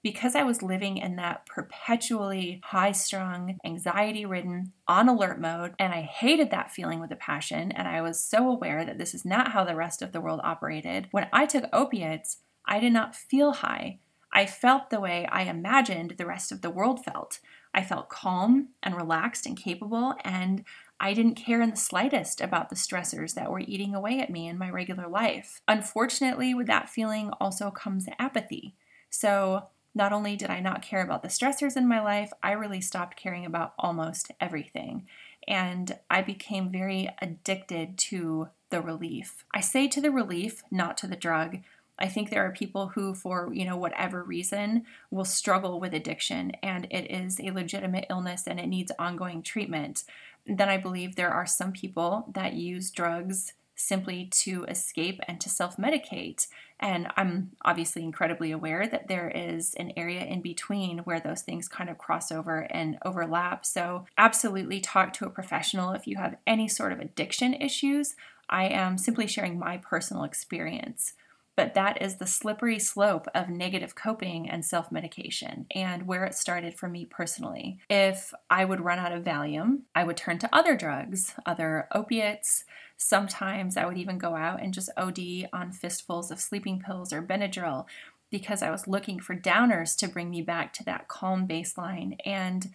because 0.05 0.35
I 0.35 0.43
was 0.43 0.61
living 0.61 0.97
in 0.97 1.15
that 1.15 1.47
perpetually 1.47 2.61
high 2.63 2.91
strung, 2.91 3.57
anxiety 3.65 4.23
ridden, 4.23 4.71
on 4.87 5.09
alert 5.09 5.41
mode, 5.41 5.73
and 5.79 5.91
I 5.91 6.03
hated 6.03 6.51
that 6.51 6.71
feeling 6.71 6.99
with 6.99 7.09
a 7.09 7.15
passion, 7.15 7.71
and 7.71 7.87
I 7.87 8.03
was 8.03 8.23
so 8.23 8.47
aware 8.47 8.85
that 8.85 8.99
this 8.99 9.15
is 9.15 9.25
not 9.25 9.51
how 9.51 9.63
the 9.63 9.75
rest 9.75 10.03
of 10.03 10.11
the 10.11 10.21
world 10.21 10.41
operated, 10.43 11.07
when 11.09 11.27
I 11.33 11.47
took 11.47 11.63
opiates, 11.73 12.37
I 12.67 12.79
did 12.79 12.93
not 12.93 13.15
feel 13.15 13.51
high. 13.53 13.97
I 14.31 14.45
felt 14.45 14.91
the 14.91 14.99
way 14.99 15.25
I 15.25 15.41
imagined 15.41 16.13
the 16.19 16.27
rest 16.27 16.51
of 16.51 16.61
the 16.61 16.69
world 16.69 17.03
felt. 17.03 17.39
I 17.73 17.81
felt 17.81 18.09
calm 18.09 18.69
and 18.83 18.95
relaxed 18.95 19.47
and 19.47 19.57
capable, 19.57 20.13
and 20.23 20.65
I 20.99 21.15
didn't 21.15 21.33
care 21.33 21.63
in 21.63 21.71
the 21.71 21.75
slightest 21.77 22.41
about 22.41 22.69
the 22.69 22.75
stressors 22.75 23.33
that 23.33 23.49
were 23.49 23.61
eating 23.61 23.95
away 23.95 24.19
at 24.19 24.29
me 24.29 24.47
in 24.47 24.59
my 24.59 24.69
regular 24.69 25.07
life. 25.07 25.61
Unfortunately, 25.67 26.53
with 26.53 26.67
that 26.67 26.89
feeling 26.89 27.31
also 27.41 27.71
comes 27.71 28.05
apathy. 28.19 28.75
So 29.09 29.69
not 29.95 30.11
only 30.11 30.35
did 30.35 30.49
I 30.49 30.59
not 30.59 30.81
care 30.81 31.01
about 31.01 31.23
the 31.23 31.29
stressors 31.29 31.77
in 31.77 31.87
my 31.87 32.01
life, 32.01 32.31
I 32.43 32.51
really 32.51 32.81
stopped 32.81 33.15
caring 33.15 33.45
about 33.45 33.73
almost 33.79 34.31
everything. 34.41 35.07
And 35.47 35.97
I 36.09 36.21
became 36.21 36.69
very 36.69 37.09
addicted 37.21 37.97
to 37.99 38.49
the 38.69 38.81
relief. 38.81 39.45
I 39.53 39.61
say 39.61 39.87
to 39.87 40.01
the 40.01 40.11
relief, 40.11 40.63
not 40.69 40.97
to 40.97 41.07
the 41.07 41.15
drug. 41.15 41.59
I 41.97 42.07
think 42.07 42.29
there 42.29 42.45
are 42.45 42.51
people 42.51 42.89
who, 42.89 43.13
for 43.13 43.51
you 43.53 43.63
know 43.63 43.77
whatever 43.77 44.21
reason, 44.21 44.83
will 45.09 45.23
struggle 45.23 45.79
with 45.79 45.93
addiction, 45.93 46.51
and 46.61 46.87
it 46.91 47.09
is 47.09 47.39
a 47.39 47.51
legitimate 47.51 48.07
illness 48.09 48.47
and 48.47 48.59
it 48.59 48.67
needs 48.67 48.91
ongoing 48.99 49.41
treatment. 49.41 50.03
Then 50.45 50.67
I 50.67 50.77
believe 50.77 51.15
there 51.15 51.31
are 51.31 51.45
some 51.45 51.71
people 51.71 52.25
that 52.33 52.53
use 52.53 52.91
drugs 52.91 53.53
simply 53.75 54.29
to 54.31 54.65
escape 54.65 55.21
and 55.27 55.39
to 55.41 55.49
self 55.49 55.77
medicate. 55.77 56.47
And 56.79 57.07
I'm 57.15 57.51
obviously 57.63 58.03
incredibly 58.03 58.51
aware 58.51 58.87
that 58.87 59.07
there 59.07 59.29
is 59.29 59.73
an 59.75 59.93
area 59.95 60.25
in 60.25 60.41
between 60.41 60.99
where 60.99 61.19
those 61.19 61.41
things 61.41 61.69
kind 61.69 61.89
of 61.89 61.97
cross 61.97 62.31
over 62.31 62.67
and 62.69 62.97
overlap. 63.05 63.65
So, 63.65 64.05
absolutely 64.17 64.81
talk 64.81 65.13
to 65.13 65.25
a 65.25 65.29
professional 65.29 65.91
if 65.91 66.05
you 66.05 66.17
have 66.17 66.35
any 66.45 66.67
sort 66.67 66.91
of 66.91 66.99
addiction 66.99 67.53
issues. 67.53 68.15
I 68.49 68.65
am 68.65 68.97
simply 68.97 69.27
sharing 69.27 69.57
my 69.57 69.77
personal 69.77 70.23
experience 70.23 71.13
but 71.55 71.73
that 71.73 72.01
is 72.01 72.15
the 72.15 72.27
slippery 72.27 72.79
slope 72.79 73.27
of 73.33 73.49
negative 73.49 73.95
coping 73.95 74.49
and 74.49 74.63
self 74.65 74.91
medication 74.91 75.65
and 75.73 76.07
where 76.07 76.25
it 76.25 76.35
started 76.35 76.77
for 76.77 76.89
me 76.89 77.05
personally. 77.05 77.79
If 77.89 78.33
I 78.49 78.65
would 78.65 78.81
run 78.81 78.99
out 78.99 79.11
of 79.11 79.23
Valium, 79.23 79.81
I 79.93 80.03
would 80.03 80.17
turn 80.17 80.37
to 80.39 80.55
other 80.55 80.75
drugs, 80.75 81.33
other 81.45 81.87
opiates. 81.93 82.65
Sometimes 82.97 83.77
I 83.77 83.85
would 83.85 83.97
even 83.97 84.17
go 84.17 84.35
out 84.35 84.61
and 84.61 84.73
just 84.73 84.89
OD 84.97 85.49
on 85.53 85.71
fistfuls 85.71 86.31
of 86.31 86.39
sleeping 86.39 86.79
pills 86.79 87.11
or 87.11 87.21
Benadryl 87.21 87.85
because 88.29 88.61
I 88.61 88.71
was 88.71 88.87
looking 88.87 89.19
for 89.19 89.35
downers 89.35 89.95
to 89.97 90.07
bring 90.07 90.29
me 90.29 90.41
back 90.41 90.73
to 90.73 90.83
that 90.85 91.07
calm 91.07 91.47
baseline 91.47 92.17
and 92.25 92.71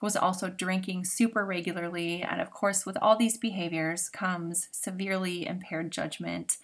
was 0.00 0.16
also 0.16 0.50
drinking 0.50 1.04
super 1.04 1.44
regularly. 1.44 2.22
And 2.22 2.40
of 2.40 2.50
course, 2.50 2.84
with 2.84 2.96
all 3.00 3.16
these 3.16 3.38
behaviors 3.38 4.08
comes 4.08 4.68
severely 4.72 5.46
impaired 5.46 5.90
judgment 5.90 6.58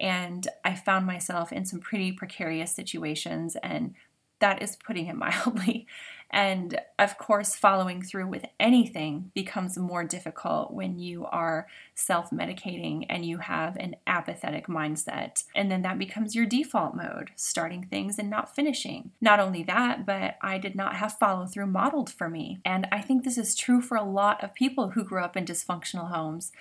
and 0.00 0.48
I 0.64 0.74
found 0.74 1.06
myself 1.06 1.52
in 1.52 1.64
some 1.64 1.80
pretty 1.80 2.12
precarious 2.12 2.72
situations, 2.72 3.56
and 3.62 3.94
that 4.40 4.62
is 4.62 4.76
putting 4.76 5.06
it 5.06 5.16
mildly. 5.16 5.86
And 6.32 6.80
of 6.98 7.18
course, 7.18 7.56
following 7.56 8.02
through 8.02 8.28
with 8.28 8.46
anything 8.60 9.32
becomes 9.34 9.76
more 9.76 10.04
difficult 10.04 10.72
when 10.72 10.98
you 10.98 11.26
are 11.26 11.66
self 11.94 12.30
medicating 12.30 13.04
and 13.10 13.24
you 13.24 13.38
have 13.38 13.76
an 13.76 13.96
apathetic 14.06 14.68
mindset. 14.68 15.42
And 15.56 15.70
then 15.70 15.82
that 15.82 15.98
becomes 15.98 16.36
your 16.36 16.46
default 16.46 16.94
mode, 16.94 17.32
starting 17.34 17.84
things 17.84 18.16
and 18.16 18.30
not 18.30 18.54
finishing. 18.54 19.10
Not 19.20 19.40
only 19.40 19.64
that, 19.64 20.06
but 20.06 20.36
I 20.40 20.58
did 20.58 20.76
not 20.76 20.96
have 20.96 21.18
follow 21.18 21.46
through 21.46 21.66
modeled 21.66 22.10
for 22.10 22.28
me. 22.28 22.60
And 22.64 22.86
I 22.92 23.00
think 23.00 23.24
this 23.24 23.38
is 23.38 23.56
true 23.56 23.80
for 23.80 23.96
a 23.96 24.04
lot 24.04 24.42
of 24.44 24.54
people 24.54 24.90
who 24.90 25.02
grew 25.02 25.24
up 25.24 25.36
in 25.36 25.44
dysfunctional 25.44 26.10
homes. 26.10 26.52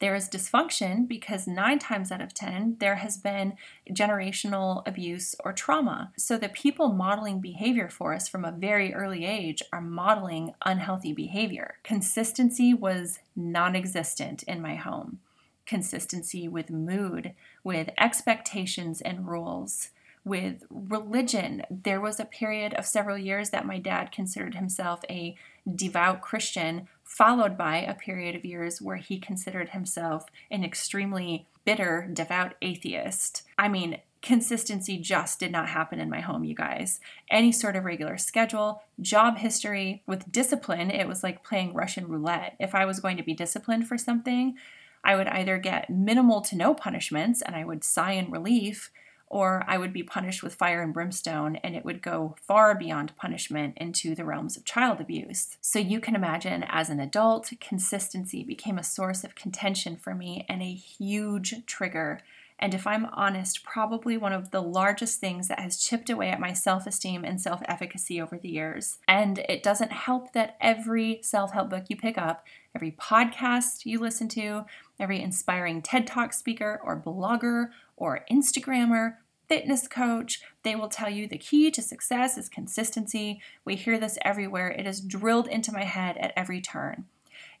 There 0.00 0.14
is 0.14 0.28
dysfunction 0.28 1.08
because 1.08 1.46
nine 1.46 1.78
times 1.78 2.12
out 2.12 2.20
of 2.20 2.34
10, 2.34 2.76
there 2.78 2.96
has 2.96 3.16
been 3.16 3.54
generational 3.90 4.86
abuse 4.86 5.34
or 5.44 5.52
trauma. 5.52 6.12
So 6.16 6.38
the 6.38 6.48
people 6.48 6.92
modeling 6.92 7.40
behavior 7.40 7.88
for 7.88 8.14
us 8.14 8.28
from 8.28 8.44
a 8.44 8.52
very 8.52 8.94
early 8.94 9.24
age 9.24 9.62
are 9.72 9.80
modeling 9.80 10.54
unhealthy 10.64 11.12
behavior. 11.12 11.76
Consistency 11.82 12.72
was 12.72 13.18
non 13.34 13.74
existent 13.74 14.44
in 14.44 14.62
my 14.62 14.76
home. 14.76 15.18
Consistency 15.66 16.48
with 16.48 16.70
mood, 16.70 17.32
with 17.64 17.90
expectations 17.98 19.00
and 19.00 19.28
rules 19.28 19.90
with 20.28 20.64
religion. 20.70 21.62
There 21.70 22.00
was 22.00 22.20
a 22.20 22.24
period 22.24 22.74
of 22.74 22.86
several 22.86 23.16
years 23.16 23.50
that 23.50 23.66
my 23.66 23.78
dad 23.78 24.12
considered 24.12 24.54
himself 24.54 25.00
a 25.08 25.36
devout 25.74 26.20
Christian, 26.20 26.88
followed 27.04 27.56
by 27.56 27.78
a 27.78 27.94
period 27.94 28.34
of 28.34 28.44
years 28.44 28.80
where 28.82 28.96
he 28.96 29.18
considered 29.18 29.70
himself 29.70 30.26
an 30.50 30.64
extremely 30.64 31.46
bitter, 31.64 32.08
devout 32.12 32.54
atheist. 32.62 33.42
I 33.58 33.68
mean, 33.68 33.98
consistency 34.20 34.98
just 34.98 35.38
did 35.38 35.52
not 35.52 35.68
happen 35.68 36.00
in 36.00 36.10
my 36.10 36.20
home, 36.20 36.44
you 36.44 36.54
guys. 36.54 37.00
Any 37.30 37.52
sort 37.52 37.76
of 37.76 37.84
regular 37.84 38.18
schedule, 38.18 38.82
job 39.00 39.38
history, 39.38 40.02
with 40.06 40.30
discipline, 40.32 40.90
it 40.90 41.06
was 41.06 41.22
like 41.22 41.44
playing 41.44 41.74
Russian 41.74 42.08
roulette. 42.08 42.56
If 42.58 42.74
I 42.74 42.84
was 42.84 43.00
going 43.00 43.16
to 43.16 43.22
be 43.22 43.34
disciplined 43.34 43.86
for 43.86 43.96
something, 43.96 44.56
I 45.04 45.16
would 45.16 45.28
either 45.28 45.58
get 45.58 45.90
minimal 45.90 46.40
to 46.42 46.56
no 46.56 46.74
punishments 46.74 47.42
and 47.42 47.54
I 47.54 47.64
would 47.64 47.84
sigh 47.84 48.12
in 48.12 48.30
relief, 48.30 48.90
or 49.30 49.64
I 49.66 49.78
would 49.78 49.92
be 49.92 50.02
punished 50.02 50.42
with 50.42 50.54
fire 50.54 50.82
and 50.82 50.92
brimstone, 50.92 51.56
and 51.56 51.74
it 51.74 51.84
would 51.84 52.02
go 52.02 52.36
far 52.46 52.74
beyond 52.74 53.16
punishment 53.16 53.76
into 53.76 54.14
the 54.14 54.24
realms 54.24 54.56
of 54.56 54.64
child 54.64 55.00
abuse. 55.00 55.56
So 55.60 55.78
you 55.78 56.00
can 56.00 56.14
imagine, 56.14 56.64
as 56.68 56.90
an 56.90 57.00
adult, 57.00 57.52
consistency 57.60 58.42
became 58.42 58.78
a 58.78 58.84
source 58.84 59.24
of 59.24 59.34
contention 59.34 59.96
for 59.96 60.14
me 60.14 60.46
and 60.48 60.62
a 60.62 60.72
huge 60.72 61.66
trigger. 61.66 62.20
And 62.58 62.74
if 62.74 62.86
I'm 62.86 63.06
honest, 63.06 63.62
probably 63.62 64.16
one 64.16 64.32
of 64.32 64.50
the 64.50 64.60
largest 64.60 65.20
things 65.20 65.48
that 65.48 65.60
has 65.60 65.76
chipped 65.78 66.10
away 66.10 66.30
at 66.30 66.40
my 66.40 66.52
self 66.52 66.86
esteem 66.86 67.24
and 67.24 67.40
self 67.40 67.60
efficacy 67.66 68.20
over 68.20 68.36
the 68.36 68.48
years. 68.48 68.98
And 69.06 69.38
it 69.48 69.62
doesn't 69.62 69.92
help 69.92 70.32
that 70.32 70.56
every 70.60 71.20
self 71.22 71.52
help 71.52 71.70
book 71.70 71.84
you 71.88 71.96
pick 71.96 72.18
up, 72.18 72.44
every 72.74 72.92
podcast 72.92 73.86
you 73.86 73.98
listen 73.98 74.28
to, 74.28 74.64
every 74.98 75.20
inspiring 75.20 75.82
TED 75.82 76.06
Talk 76.06 76.32
speaker 76.32 76.80
or 76.82 77.00
blogger 77.00 77.70
or 77.96 78.24
Instagrammer, 78.30 79.16
fitness 79.48 79.88
coach, 79.88 80.42
they 80.62 80.74
will 80.74 80.88
tell 80.88 81.08
you 81.08 81.26
the 81.26 81.38
key 81.38 81.70
to 81.70 81.80
success 81.80 82.36
is 82.36 82.48
consistency. 82.48 83.40
We 83.64 83.76
hear 83.76 83.98
this 83.98 84.18
everywhere. 84.22 84.68
It 84.68 84.86
is 84.86 85.00
drilled 85.00 85.48
into 85.48 85.72
my 85.72 85.84
head 85.84 86.16
at 86.18 86.32
every 86.36 86.60
turn. 86.60 87.06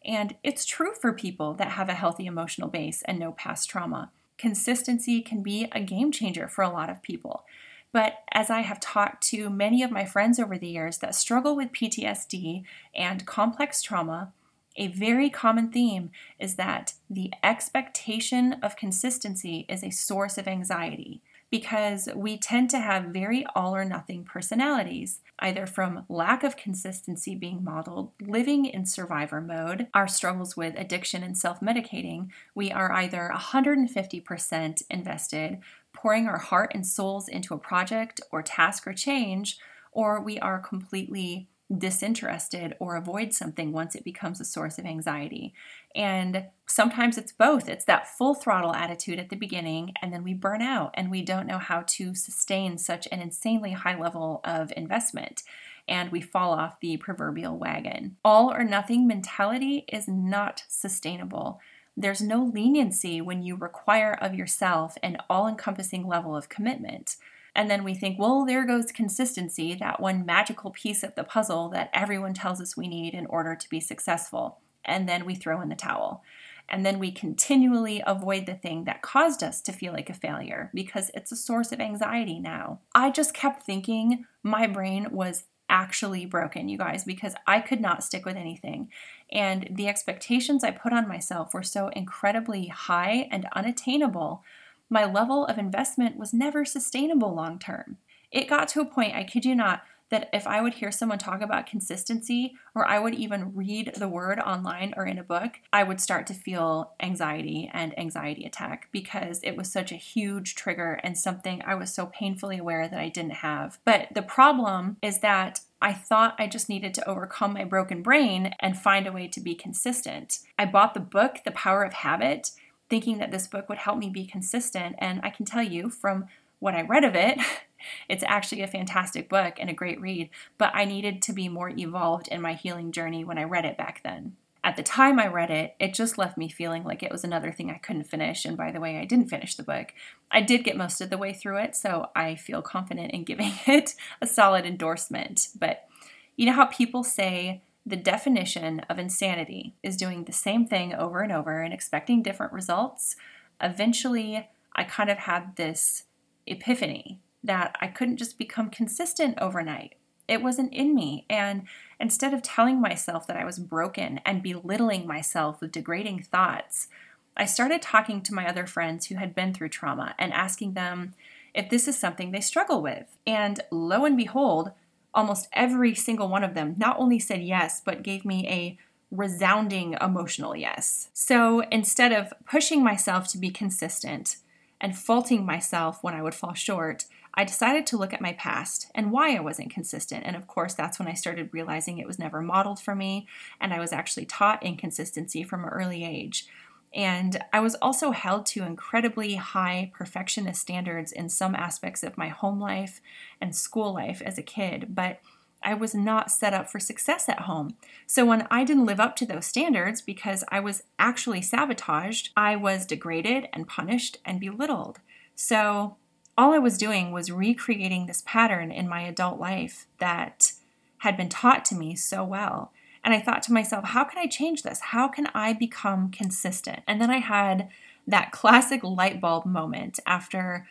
And 0.04 0.36
it's 0.42 0.64
true 0.64 0.92
for 0.94 1.12
people 1.12 1.54
that 1.54 1.72
have 1.72 1.88
a 1.88 1.94
healthy 1.94 2.26
emotional 2.26 2.68
base 2.68 3.02
and 3.02 3.18
no 3.18 3.32
past 3.32 3.68
trauma. 3.68 4.10
Consistency 4.38 5.20
can 5.20 5.42
be 5.42 5.68
a 5.72 5.80
game 5.80 6.10
changer 6.12 6.48
for 6.48 6.62
a 6.62 6.70
lot 6.70 6.88
of 6.88 7.02
people. 7.02 7.44
But 7.92 8.22
as 8.32 8.50
I 8.50 8.60
have 8.60 8.80
talked 8.80 9.22
to 9.28 9.50
many 9.50 9.82
of 9.82 9.90
my 9.90 10.04
friends 10.04 10.38
over 10.38 10.56
the 10.56 10.68
years 10.68 10.98
that 10.98 11.14
struggle 11.14 11.56
with 11.56 11.72
PTSD 11.72 12.62
and 12.94 13.26
complex 13.26 13.82
trauma, 13.82 14.32
a 14.76 14.88
very 14.88 15.28
common 15.28 15.72
theme 15.72 16.10
is 16.38 16.54
that 16.54 16.94
the 17.10 17.32
expectation 17.42 18.54
of 18.62 18.76
consistency 18.76 19.66
is 19.68 19.82
a 19.82 19.90
source 19.90 20.38
of 20.38 20.46
anxiety 20.46 21.20
because 21.50 22.08
we 22.14 22.36
tend 22.36 22.70
to 22.70 22.78
have 22.78 23.04
very 23.04 23.46
all 23.54 23.74
or 23.74 23.84
nothing 23.84 24.24
personalities, 24.24 25.20
either 25.38 25.66
from 25.66 26.04
lack 26.08 26.44
of 26.44 26.56
consistency 26.56 27.34
being 27.34 27.64
modeled, 27.64 28.12
living 28.20 28.66
in 28.66 28.84
survivor 28.84 29.40
mode, 29.40 29.88
our 29.94 30.06
struggles 30.08 30.56
with 30.56 30.74
addiction 30.76 31.22
and 31.22 31.38
self 31.38 31.60
medicating. 31.60 32.28
We 32.54 32.70
are 32.70 32.92
either 32.92 33.30
150% 33.34 34.82
invested, 34.90 35.58
pouring 35.92 36.26
our 36.26 36.38
heart 36.38 36.72
and 36.74 36.86
souls 36.86 37.28
into 37.28 37.54
a 37.54 37.58
project 37.58 38.20
or 38.30 38.42
task 38.42 38.86
or 38.86 38.92
change, 38.92 39.58
or 39.92 40.20
we 40.20 40.38
are 40.38 40.58
completely 40.58 41.48
disinterested 41.76 42.74
or 42.80 42.96
avoid 42.96 43.32
something 43.32 43.72
once 43.72 43.94
it 43.94 44.04
becomes 44.04 44.40
a 44.40 44.44
source 44.44 44.78
of 44.78 44.86
anxiety. 44.86 45.52
And 45.94 46.46
sometimes 46.66 47.18
it's 47.18 47.32
both. 47.32 47.68
It's 47.68 47.84
that 47.84 48.08
full 48.08 48.34
throttle 48.34 48.74
attitude 48.74 49.18
at 49.18 49.28
the 49.28 49.36
beginning, 49.36 49.92
and 50.00 50.12
then 50.12 50.22
we 50.22 50.32
burn 50.32 50.62
out 50.62 50.92
and 50.94 51.10
we 51.10 51.22
don't 51.22 51.46
know 51.46 51.58
how 51.58 51.84
to 51.86 52.14
sustain 52.14 52.78
such 52.78 53.06
an 53.12 53.20
insanely 53.20 53.72
high 53.72 53.98
level 53.98 54.40
of 54.44 54.72
investment. 54.76 55.42
And 55.86 56.10
we 56.10 56.20
fall 56.20 56.52
off 56.52 56.80
the 56.80 56.96
proverbial 56.98 57.56
wagon. 57.56 58.16
All 58.24 58.52
or 58.52 58.64
nothing 58.64 59.06
mentality 59.06 59.84
is 59.88 60.06
not 60.06 60.64
sustainable. 60.68 61.60
There's 61.96 62.20
no 62.20 62.44
leniency 62.44 63.20
when 63.20 63.42
you 63.42 63.56
require 63.56 64.12
of 64.20 64.34
yourself 64.34 64.96
an 65.02 65.16
all 65.28 65.48
encompassing 65.48 66.06
level 66.06 66.36
of 66.36 66.48
commitment. 66.48 67.16
And 67.54 67.70
then 67.70 67.84
we 67.84 67.94
think, 67.94 68.18
well, 68.18 68.44
there 68.44 68.66
goes 68.66 68.92
consistency, 68.92 69.74
that 69.74 70.00
one 70.00 70.26
magical 70.26 70.70
piece 70.70 71.02
of 71.02 71.14
the 71.14 71.24
puzzle 71.24 71.68
that 71.70 71.90
everyone 71.92 72.34
tells 72.34 72.60
us 72.60 72.76
we 72.76 72.88
need 72.88 73.14
in 73.14 73.26
order 73.26 73.56
to 73.56 73.68
be 73.68 73.80
successful. 73.80 74.58
And 74.84 75.08
then 75.08 75.24
we 75.24 75.34
throw 75.34 75.60
in 75.60 75.68
the 75.68 75.74
towel. 75.74 76.22
And 76.68 76.84
then 76.84 76.98
we 76.98 77.10
continually 77.10 78.02
avoid 78.06 78.46
the 78.46 78.54
thing 78.54 78.84
that 78.84 79.02
caused 79.02 79.42
us 79.42 79.60
to 79.62 79.72
feel 79.72 79.92
like 79.92 80.10
a 80.10 80.14
failure 80.14 80.70
because 80.74 81.10
it's 81.14 81.32
a 81.32 81.36
source 81.36 81.72
of 81.72 81.80
anxiety 81.80 82.38
now. 82.38 82.80
I 82.94 83.10
just 83.10 83.32
kept 83.32 83.62
thinking 83.62 84.26
my 84.42 84.66
brain 84.66 85.08
was 85.10 85.44
actually 85.70 86.26
broken, 86.26 86.68
you 86.68 86.78
guys, 86.78 87.04
because 87.04 87.34
I 87.46 87.60
could 87.60 87.80
not 87.80 88.04
stick 88.04 88.24
with 88.24 88.36
anything. 88.36 88.90
And 89.30 89.68
the 89.70 89.88
expectations 89.88 90.64
I 90.64 90.70
put 90.70 90.92
on 90.92 91.08
myself 91.08 91.52
were 91.52 91.62
so 91.62 91.88
incredibly 91.88 92.68
high 92.68 93.28
and 93.30 93.46
unattainable 93.54 94.42
my 94.90 95.04
level 95.04 95.46
of 95.46 95.58
investment 95.58 96.16
was 96.16 96.32
never 96.32 96.64
sustainable 96.64 97.34
long 97.34 97.58
term. 97.58 97.98
It 98.30 98.48
got 98.48 98.68
to 98.68 98.80
a 98.80 98.84
point, 98.84 99.14
I 99.14 99.24
kid 99.24 99.44
you 99.44 99.54
not, 99.54 99.82
that 100.10 100.28
if 100.32 100.46
I 100.46 100.60
would 100.60 100.74
hear 100.74 100.90
someone 100.90 101.18
talk 101.18 101.42
about 101.42 101.66
consistency 101.66 102.54
or 102.74 102.86
I 102.86 102.98
would 102.98 103.14
even 103.14 103.54
read 103.54 103.92
the 103.96 104.08
word 104.08 104.38
online 104.38 104.94
or 104.96 105.04
in 105.04 105.18
a 105.18 105.22
book, 105.24 105.60
I 105.72 105.82
would 105.82 106.00
start 106.00 106.26
to 106.28 106.34
feel 106.34 106.92
anxiety 107.00 107.70
and 107.72 107.98
anxiety 107.98 108.44
attack 108.44 108.88
because 108.90 109.40
it 109.42 109.56
was 109.56 109.70
such 109.70 109.92
a 109.92 109.96
huge 109.96 110.54
trigger 110.54 110.98
and 111.02 111.16
something 111.16 111.62
I 111.64 111.74
was 111.74 111.92
so 111.92 112.06
painfully 112.06 112.58
aware 112.58 112.88
that 112.88 112.98
I 112.98 113.08
didn't 113.08 113.32
have. 113.32 113.78
But 113.84 114.08
the 114.14 114.22
problem 114.22 114.96
is 115.02 115.18
that 115.20 115.60
I 115.80 115.92
thought 115.92 116.34
I 116.38 116.48
just 116.48 116.68
needed 116.68 116.94
to 116.94 117.08
overcome 117.08 117.52
my 117.52 117.64
broken 117.64 118.02
brain 118.02 118.54
and 118.58 118.76
find 118.76 119.06
a 119.06 119.12
way 119.12 119.28
to 119.28 119.40
be 119.40 119.54
consistent. 119.54 120.40
I 120.58 120.64
bought 120.64 120.94
the 120.94 121.00
book, 121.00 121.40
The 121.44 121.52
Power 121.52 121.84
of 121.84 121.92
Habit, 121.92 122.50
thinking 122.88 123.18
that 123.18 123.30
this 123.30 123.46
book 123.46 123.68
would 123.68 123.78
help 123.78 123.98
me 123.98 124.08
be 124.08 124.26
consistent. 124.26 124.96
And 124.98 125.20
I 125.22 125.30
can 125.30 125.44
tell 125.44 125.62
you 125.62 125.90
from 125.90 126.26
what 126.58 126.74
I 126.74 126.82
read 126.82 127.04
of 127.04 127.14
it, 127.14 127.38
it's 128.08 128.24
actually 128.26 128.62
a 128.62 128.66
fantastic 128.66 129.28
book 129.28 129.54
and 129.58 129.70
a 129.70 129.74
great 129.74 130.00
read, 130.00 130.30
but 130.56 130.70
I 130.74 130.84
needed 130.84 131.22
to 131.22 131.32
be 131.32 131.48
more 131.48 131.70
evolved 131.70 132.28
in 132.28 132.40
my 132.40 132.54
healing 132.54 132.92
journey 132.92 133.24
when 133.24 133.38
I 133.38 133.44
read 133.44 133.64
it 133.64 133.76
back 133.78 134.00
then. 134.02 134.36
At 134.64 134.76
the 134.76 134.82
time 134.82 135.20
I 135.20 135.28
read 135.28 135.50
it, 135.50 135.76
it 135.78 135.94
just 135.94 136.18
left 136.18 136.36
me 136.36 136.48
feeling 136.48 136.82
like 136.82 137.02
it 137.02 137.12
was 137.12 137.22
another 137.22 137.52
thing 137.52 137.70
I 137.70 137.78
couldn't 137.78 138.10
finish. 138.10 138.44
And 138.44 138.56
by 138.56 138.72
the 138.72 138.80
way, 138.80 138.98
I 138.98 139.04
didn't 139.04 139.28
finish 139.30 139.54
the 139.54 139.62
book. 139.62 139.94
I 140.32 140.40
did 140.40 140.64
get 140.64 140.76
most 140.76 141.00
of 141.00 141.10
the 141.10 141.16
way 141.16 141.32
through 141.32 141.58
it, 141.58 141.76
so 141.76 142.10
I 142.16 142.34
feel 142.34 142.60
confident 142.60 143.12
in 143.12 143.24
giving 143.24 143.52
it 143.66 143.94
a 144.20 144.26
solid 144.26 144.66
endorsement. 144.66 145.48
But 145.58 145.88
you 146.36 146.46
know 146.46 146.52
how 146.52 146.66
people 146.66 147.04
say 147.04 147.62
the 147.88 147.96
definition 147.96 148.80
of 148.90 148.98
insanity 148.98 149.74
is 149.82 149.96
doing 149.96 150.24
the 150.24 150.32
same 150.32 150.66
thing 150.66 150.94
over 150.94 151.20
and 151.20 151.32
over 151.32 151.62
and 151.62 151.72
expecting 151.72 152.22
different 152.22 152.52
results? 152.52 153.16
Eventually, 153.60 154.48
I 154.74 154.84
kind 154.84 155.10
of 155.10 155.18
had 155.18 155.56
this 155.56 156.04
epiphany 156.46 157.20
that 157.42 157.76
I 157.80 157.86
couldn't 157.86 158.18
just 158.18 158.38
become 158.38 158.68
consistent 158.68 159.38
overnight. 159.40 159.94
It 160.26 160.42
wasn't 160.42 160.74
in 160.74 160.94
me. 160.94 161.24
And 161.30 161.62
instead 161.98 162.34
of 162.34 162.42
telling 162.42 162.80
myself 162.80 163.26
that 163.26 163.38
I 163.38 163.44
was 163.44 163.58
broken 163.58 164.20
and 164.26 164.42
belittling 164.42 165.06
myself 165.06 165.60
with 165.60 165.72
degrading 165.72 166.24
thoughts, 166.24 166.88
I 167.36 167.46
started 167.46 167.80
talking 167.80 168.20
to 168.22 168.34
my 168.34 168.46
other 168.46 168.66
friends 168.66 169.06
who 169.06 169.14
had 169.14 169.34
been 169.34 169.54
through 169.54 169.70
trauma 169.70 170.14
and 170.18 170.32
asking 170.32 170.74
them 170.74 171.14
if 171.54 171.70
this 171.70 171.88
is 171.88 171.96
something 171.96 172.32
they 172.32 172.40
struggle 172.40 172.82
with. 172.82 173.16
And 173.26 173.60
lo 173.70 174.04
and 174.04 174.16
behold, 174.16 174.72
almost 175.18 175.48
every 175.52 175.96
single 175.96 176.28
one 176.28 176.44
of 176.44 176.54
them 176.54 176.76
not 176.78 176.96
only 176.96 177.18
said 177.18 177.42
yes, 177.42 177.82
but 177.84 178.04
gave 178.04 178.24
me 178.24 178.46
a 178.46 178.78
resounding 179.10 179.96
emotional 180.00 180.54
yes. 180.54 181.08
So 181.12 181.60
instead 181.72 182.12
of 182.12 182.32
pushing 182.48 182.84
myself 182.84 183.26
to 183.28 183.38
be 183.38 183.50
consistent 183.50 184.36
and 184.80 184.96
faulting 184.96 185.44
myself 185.44 186.04
when 186.04 186.14
I 186.14 186.22
would 186.22 186.36
fall 186.36 186.54
short, 186.54 187.06
I 187.34 187.42
decided 187.42 187.84
to 187.88 187.96
look 187.96 188.12
at 188.12 188.20
my 188.20 188.34
past 188.34 188.92
and 188.94 189.10
why 189.10 189.34
I 189.34 189.40
wasn't 189.40 189.72
consistent. 189.72 190.24
And 190.24 190.36
of 190.36 190.46
course, 190.46 190.74
that's 190.74 191.00
when 191.00 191.08
I 191.08 191.14
started 191.14 191.50
realizing 191.52 191.98
it 191.98 192.06
was 192.06 192.20
never 192.20 192.40
modeled 192.40 192.78
for 192.78 192.94
me, 192.94 193.26
and 193.60 193.74
I 193.74 193.80
was 193.80 193.92
actually 193.92 194.26
taught 194.26 194.62
inconsistency 194.62 195.42
from 195.42 195.64
an 195.64 195.70
early 195.70 196.04
age. 196.04 196.46
And 196.94 197.44
I 197.52 197.60
was 197.60 197.74
also 197.76 198.12
held 198.12 198.46
to 198.46 198.64
incredibly 198.64 199.34
high 199.34 199.90
perfectionist 199.94 200.62
standards 200.62 201.12
in 201.12 201.28
some 201.28 201.54
aspects 201.54 202.02
of 202.02 202.18
my 202.18 202.28
home 202.28 202.60
life 202.60 203.00
and 203.40 203.54
school 203.54 203.92
life 203.92 204.22
as 204.22 204.38
a 204.38 204.42
kid, 204.42 204.94
but 204.94 205.20
I 205.62 205.74
was 205.74 205.94
not 205.94 206.30
set 206.30 206.54
up 206.54 206.70
for 206.70 206.78
success 206.78 207.28
at 207.28 207.40
home. 207.40 207.74
So 208.06 208.24
when 208.24 208.46
I 208.50 208.64
didn't 208.64 208.86
live 208.86 209.00
up 209.00 209.16
to 209.16 209.26
those 209.26 209.46
standards 209.46 210.00
because 210.00 210.44
I 210.48 210.60
was 210.60 210.84
actually 210.98 211.42
sabotaged, 211.42 212.30
I 212.36 212.56
was 212.56 212.86
degraded 212.86 213.48
and 213.52 213.66
punished 213.66 214.18
and 214.24 214.40
belittled. 214.40 215.00
So 215.34 215.96
all 216.36 216.52
I 216.52 216.58
was 216.58 216.78
doing 216.78 217.10
was 217.10 217.32
recreating 217.32 218.06
this 218.06 218.22
pattern 218.24 218.70
in 218.70 218.88
my 218.88 219.02
adult 219.02 219.40
life 219.40 219.86
that 219.98 220.52
had 220.98 221.16
been 221.16 221.28
taught 221.28 221.64
to 221.66 221.74
me 221.74 221.96
so 221.96 222.24
well. 222.24 222.72
And 223.08 223.14
I 223.14 223.20
thought 223.20 223.42
to 223.44 223.54
myself, 223.54 223.86
how 223.86 224.04
can 224.04 224.18
I 224.18 224.26
change 224.26 224.64
this? 224.64 224.80
How 224.80 225.08
can 225.08 225.28
I 225.34 225.54
become 225.54 226.10
consistent? 226.10 226.80
And 226.86 227.00
then 227.00 227.10
I 227.10 227.20
had 227.20 227.70
that 228.06 228.32
classic 228.32 228.84
light 228.84 229.18
bulb 229.18 229.46
moment 229.46 229.98
after 230.06 230.68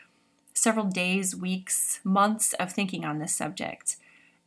several 0.54 0.86
days, 0.86 1.36
weeks, 1.36 2.00
months 2.04 2.54
of 2.54 2.72
thinking 2.72 3.04
on 3.04 3.18
this 3.18 3.34
subject. 3.34 3.96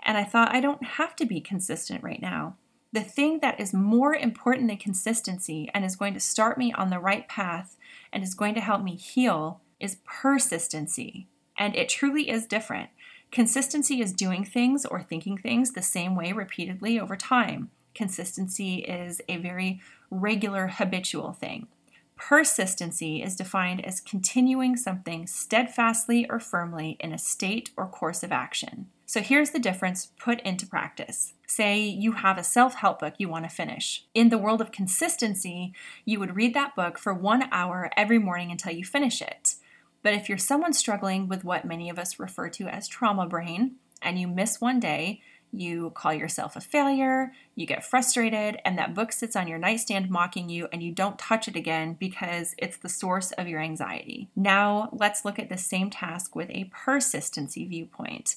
And 0.05 0.17
I 0.17 0.23
thought, 0.23 0.55
I 0.55 0.61
don't 0.61 0.85
have 0.85 1.17
to 1.17 1.27
be 1.27 1.41
consistent 1.41 2.05
right 2.05 2.23
now. 2.23 2.55
The 2.93 3.01
thing 3.01 3.41
that 3.41 3.59
is 3.59 3.75
more 3.75 4.15
important 4.15 4.69
than 4.69 4.77
consistency 4.77 5.69
and 5.75 5.85
is 5.85 5.97
going 5.97 6.15
to 6.15 6.21
start 6.21 6.59
me 6.59 6.73
on 6.73 6.91
the 6.91 7.01
right 7.01 7.27
path 7.27 7.77
and 8.13 8.23
is 8.23 8.35
going 8.35 8.55
to 8.55 8.61
help 8.61 8.85
me 8.85 8.95
heal 8.95 9.63
is 9.81 9.97
persistency, 10.05 11.27
and 11.59 11.75
it 11.75 11.89
truly 11.89 12.31
is 12.31 12.47
different. 12.47 12.91
Consistency 13.33 14.01
is 14.01 14.13
doing 14.13 14.45
things 14.45 14.87
or 14.87 15.03
thinking 15.03 15.37
things 15.37 15.73
the 15.73 15.83
same 15.83 16.15
way 16.15 16.31
repeatedly 16.33 17.01
over 17.01 17.17
time. 17.17 17.71
Consistency 17.95 18.77
is 18.77 19.21
a 19.29 19.37
very 19.37 19.81
regular, 20.11 20.69
habitual 20.69 21.33
thing. 21.33 21.69
Persistency 22.17 23.23
is 23.23 23.35
defined 23.35 23.85
as 23.85 24.01
continuing 24.01 24.77
something 24.77 25.27
steadfastly 25.27 26.29
or 26.29 26.39
firmly 26.39 26.99
in 27.01 27.13
a 27.13 27.19
state 27.19 27.71
or 27.77 27.87
course 27.87 28.23
of 28.23 28.31
action. 28.31 28.89
So 29.07 29.23
here's 29.23 29.51
the 29.51 29.59
difference 29.59 30.13
put 30.19 30.41
into 30.43 30.67
practice. 30.67 31.33
Say 31.47 31.81
you 31.81 32.13
have 32.13 32.39
a 32.39 32.45
self 32.45 32.75
help 32.75 33.01
book 33.01 33.15
you 33.19 33.29
want 33.29 33.45
to 33.45 33.51
finish. 33.51 34.05
In 34.15 34.29
the 34.29 34.39
world 34.39 34.61
of 34.61 34.71
consistency, 34.71 35.73
you 36.05 36.21
would 36.21 36.37
read 36.37 36.55
that 36.55 36.77
book 36.77 36.99
for 36.99 37.15
one 37.15 37.49
hour 37.51 37.91
every 37.97 38.19
morning 38.19 38.51
until 38.51 38.73
you 38.73 38.85
finish 38.85 39.23
it. 39.23 39.55
But 40.03 40.15
if 40.15 40.29
you're 40.29 40.39
someone 40.39 40.75
struggling 40.75 41.27
with 41.27 41.43
what 41.43 41.65
many 41.65 41.91
of 41.91 41.99
us 41.99 42.21
refer 42.21 42.51
to 42.51 42.69
as 42.69 42.87
trauma 42.87 43.27
brain, 43.27 43.77
and 44.03 44.19
you 44.19 44.29
miss 44.29 44.61
one 44.61 44.79
day, 44.79 45.23
you 45.53 45.91
call 45.91 46.13
yourself 46.13 46.57
a 46.57 46.61
failure, 46.61 47.33
you 47.55 47.67
get 47.67 47.85
frustrated, 47.85 48.59
and 48.65 48.79
that 48.79 48.95
book 48.95 49.13
sits 49.13 49.37
on 49.37 49.49
your 49.49 49.59
nightstand 49.59 50.11
mocking 50.11 50.49
you, 50.49 50.69
and 50.73 50.83
you 50.83 50.93
don't 50.93 51.19
touch 51.19 51.49
it 51.49 51.57
again 51.57 51.97
because 51.99 52.55
it's 52.59 52.77
the 52.77 52.89
source 52.89 53.33
of 53.33 53.49
your 53.49 53.61
anxiety. 53.61 54.29
Now, 54.37 54.89
let's 54.93 55.25
look 55.25 55.39
at 55.39 55.49
the 55.49 55.59
same 55.59 55.91
task 55.91 56.35
with 56.37 56.51
a 56.51 56.71
persistency 56.73 57.67
viewpoint. 57.67 58.37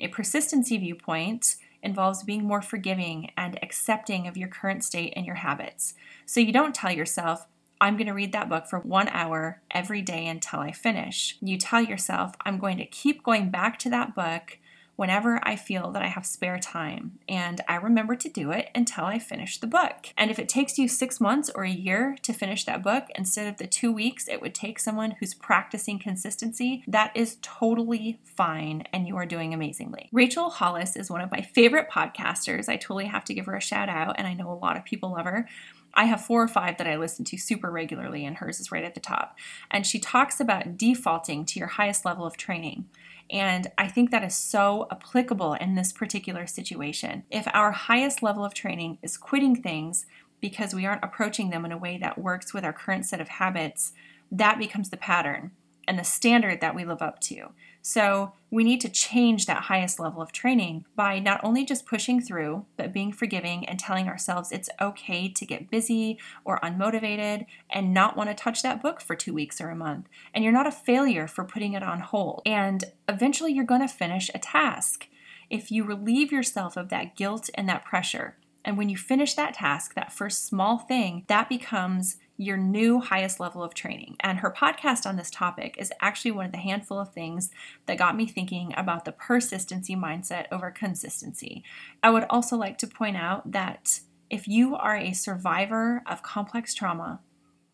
A 0.00 0.08
persistency 0.08 0.76
viewpoint 0.76 1.56
involves 1.82 2.24
being 2.24 2.44
more 2.44 2.62
forgiving 2.62 3.30
and 3.36 3.58
accepting 3.62 4.26
of 4.26 4.36
your 4.36 4.48
current 4.48 4.82
state 4.82 5.12
and 5.14 5.26
your 5.26 5.36
habits. 5.36 5.94
So 6.26 6.40
you 6.40 6.52
don't 6.52 6.74
tell 6.74 6.90
yourself, 6.90 7.46
I'm 7.80 7.96
going 7.96 8.06
to 8.06 8.14
read 8.14 8.32
that 8.32 8.48
book 8.48 8.66
for 8.66 8.78
one 8.78 9.08
hour 9.08 9.60
every 9.70 10.00
day 10.00 10.26
until 10.26 10.60
I 10.60 10.72
finish. 10.72 11.36
You 11.40 11.58
tell 11.58 11.82
yourself, 11.82 12.32
I'm 12.44 12.58
going 12.58 12.78
to 12.78 12.86
keep 12.86 13.22
going 13.22 13.50
back 13.50 13.78
to 13.80 13.90
that 13.90 14.14
book 14.14 14.58
whenever 14.96 15.40
I 15.42 15.56
feel 15.56 15.90
that 15.92 16.02
I 16.02 16.08
have 16.08 16.26
spare 16.26 16.58
time. 16.58 17.18
And 17.28 17.60
I 17.68 17.76
remember 17.76 18.14
to 18.16 18.28
do 18.28 18.50
it 18.50 18.70
until 18.74 19.04
I 19.04 19.18
finish 19.18 19.58
the 19.58 19.66
book. 19.66 20.08
And 20.16 20.30
if 20.30 20.38
it 20.38 20.48
takes 20.48 20.78
you 20.78 20.88
six 20.88 21.20
months 21.20 21.50
or 21.54 21.64
a 21.64 21.70
year 21.70 22.16
to 22.22 22.32
finish 22.32 22.64
that 22.64 22.82
book, 22.82 23.04
instead 23.16 23.46
of 23.46 23.56
the 23.56 23.66
two 23.66 23.92
weeks 23.92 24.28
it 24.28 24.40
would 24.40 24.54
take 24.54 24.78
someone 24.78 25.16
who's 25.18 25.34
practicing 25.34 25.98
consistency, 25.98 26.84
that 26.86 27.16
is 27.16 27.38
totally 27.42 28.20
fine 28.24 28.84
and 28.92 29.06
you 29.08 29.16
are 29.16 29.26
doing 29.26 29.52
amazingly. 29.52 30.08
Rachel 30.12 30.50
Hollis 30.50 30.96
is 30.96 31.10
one 31.10 31.20
of 31.20 31.30
my 31.30 31.40
favorite 31.40 31.90
podcasters. 31.90 32.68
I 32.68 32.76
totally 32.76 33.06
have 33.06 33.24
to 33.24 33.34
give 33.34 33.46
her 33.46 33.56
a 33.56 33.60
shout 33.60 33.88
out, 33.88 34.16
and 34.18 34.26
I 34.26 34.34
know 34.34 34.50
a 34.50 34.54
lot 34.54 34.76
of 34.76 34.84
people 34.84 35.12
love 35.12 35.26
her. 35.26 35.48
I 35.94 36.06
have 36.06 36.24
four 36.24 36.42
or 36.42 36.48
five 36.48 36.76
that 36.78 36.86
I 36.86 36.96
listen 36.96 37.24
to 37.26 37.38
super 37.38 37.70
regularly, 37.70 38.24
and 38.24 38.36
hers 38.36 38.60
is 38.60 38.72
right 38.72 38.84
at 38.84 38.94
the 38.94 39.00
top. 39.00 39.38
And 39.70 39.86
she 39.86 39.98
talks 39.98 40.40
about 40.40 40.76
defaulting 40.76 41.44
to 41.46 41.58
your 41.58 41.68
highest 41.68 42.04
level 42.04 42.26
of 42.26 42.36
training. 42.36 42.86
And 43.30 43.68
I 43.78 43.88
think 43.88 44.10
that 44.10 44.22
is 44.22 44.34
so 44.34 44.86
applicable 44.90 45.54
in 45.54 45.74
this 45.74 45.92
particular 45.92 46.46
situation. 46.46 47.24
If 47.30 47.48
our 47.54 47.72
highest 47.72 48.22
level 48.22 48.44
of 48.44 48.54
training 48.54 48.98
is 49.02 49.16
quitting 49.16 49.56
things 49.56 50.06
because 50.40 50.74
we 50.74 50.84
aren't 50.84 51.04
approaching 51.04 51.50
them 51.50 51.64
in 51.64 51.72
a 51.72 51.78
way 51.78 51.96
that 51.98 52.18
works 52.18 52.52
with 52.52 52.64
our 52.64 52.72
current 52.72 53.06
set 53.06 53.20
of 53.20 53.28
habits, 53.28 53.92
that 54.30 54.58
becomes 54.58 54.90
the 54.90 54.96
pattern 54.96 55.52
and 55.88 55.98
the 55.98 56.04
standard 56.04 56.60
that 56.60 56.74
we 56.74 56.84
live 56.84 57.02
up 57.02 57.20
to. 57.20 57.50
So 57.86 58.32
we 58.50 58.64
need 58.64 58.80
to 58.80 58.88
change 58.88 59.44
that 59.44 59.64
highest 59.64 60.00
level 60.00 60.22
of 60.22 60.32
training 60.32 60.86
by 60.96 61.18
not 61.18 61.44
only 61.44 61.66
just 61.66 61.84
pushing 61.84 62.18
through, 62.18 62.64
but 62.78 62.94
being 62.94 63.12
forgiving 63.12 63.68
and 63.68 63.78
telling 63.78 64.08
ourselves 64.08 64.50
it's 64.50 64.70
okay 64.80 65.28
to 65.28 65.44
get 65.44 65.70
busy 65.70 66.18
or 66.46 66.58
unmotivated 66.60 67.44
and 67.68 67.92
not 67.92 68.16
want 68.16 68.30
to 68.30 68.34
touch 68.34 68.62
that 68.62 68.80
book 68.80 69.02
for 69.02 69.14
two 69.14 69.34
weeks 69.34 69.60
or 69.60 69.68
a 69.68 69.76
month. 69.76 70.08
And 70.32 70.42
you're 70.42 70.52
not 70.52 70.66
a 70.66 70.72
failure 70.72 71.26
for 71.26 71.44
putting 71.44 71.74
it 71.74 71.82
on 71.82 72.00
hold. 72.00 72.40
And 72.46 72.84
eventually 73.06 73.52
you're 73.52 73.64
going 73.64 73.82
to 73.82 73.88
finish 73.88 74.30
a 74.34 74.38
task. 74.38 75.08
If 75.50 75.70
you 75.70 75.84
relieve 75.84 76.32
yourself 76.32 76.78
of 76.78 76.88
that 76.88 77.16
guilt 77.16 77.50
and 77.54 77.68
that 77.68 77.84
pressure, 77.84 78.38
and 78.64 78.78
when 78.78 78.88
you 78.88 78.96
finish 78.96 79.34
that 79.34 79.52
task, 79.52 79.94
that 79.94 80.10
first 80.10 80.46
small 80.46 80.78
thing, 80.78 81.24
that 81.28 81.50
becomes 81.50 82.16
your 82.36 82.56
new 82.56 83.00
highest 83.00 83.38
level 83.38 83.62
of 83.62 83.74
training. 83.74 84.16
And 84.20 84.38
her 84.38 84.50
podcast 84.50 85.06
on 85.06 85.16
this 85.16 85.30
topic 85.30 85.76
is 85.78 85.92
actually 86.00 86.32
one 86.32 86.46
of 86.46 86.52
the 86.52 86.58
handful 86.58 86.98
of 86.98 87.12
things 87.12 87.50
that 87.86 87.98
got 87.98 88.16
me 88.16 88.26
thinking 88.26 88.74
about 88.76 89.04
the 89.04 89.12
persistency 89.12 89.94
mindset 89.94 90.46
over 90.50 90.70
consistency. 90.70 91.62
I 92.02 92.10
would 92.10 92.24
also 92.28 92.56
like 92.56 92.78
to 92.78 92.86
point 92.86 93.16
out 93.16 93.52
that 93.52 94.00
if 94.30 94.48
you 94.48 94.74
are 94.74 94.96
a 94.96 95.12
survivor 95.12 96.02
of 96.06 96.22
complex 96.22 96.74
trauma, 96.74 97.20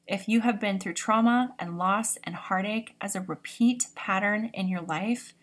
if 0.07 0.29
you 0.29 0.41
have 0.41 0.61
been 0.61 0.79
through 0.79 0.95
trauma 0.95 1.55
and 1.59 1.79
loss 1.79 2.19
and 2.25 2.35
heartache 2.35 2.97
as 3.01 3.15
a 3.15 3.21
repeat 3.21 3.87
pattern 3.95 4.51
in 4.53 4.69
your 4.69 4.83
life, 4.83 5.35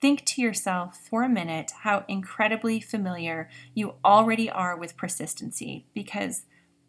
think 0.00 0.24
to 0.24 0.42
yourself 0.42 0.98
for 1.08 1.22
a 1.22 1.28
minute 1.28 1.70
how 1.82 2.04
incredibly 2.08 2.80
familiar 2.80 3.48
you 3.72 3.94
already 4.04 4.50
are 4.50 4.76
with 4.76 4.96
persistency 4.96 5.86
because 5.94 6.44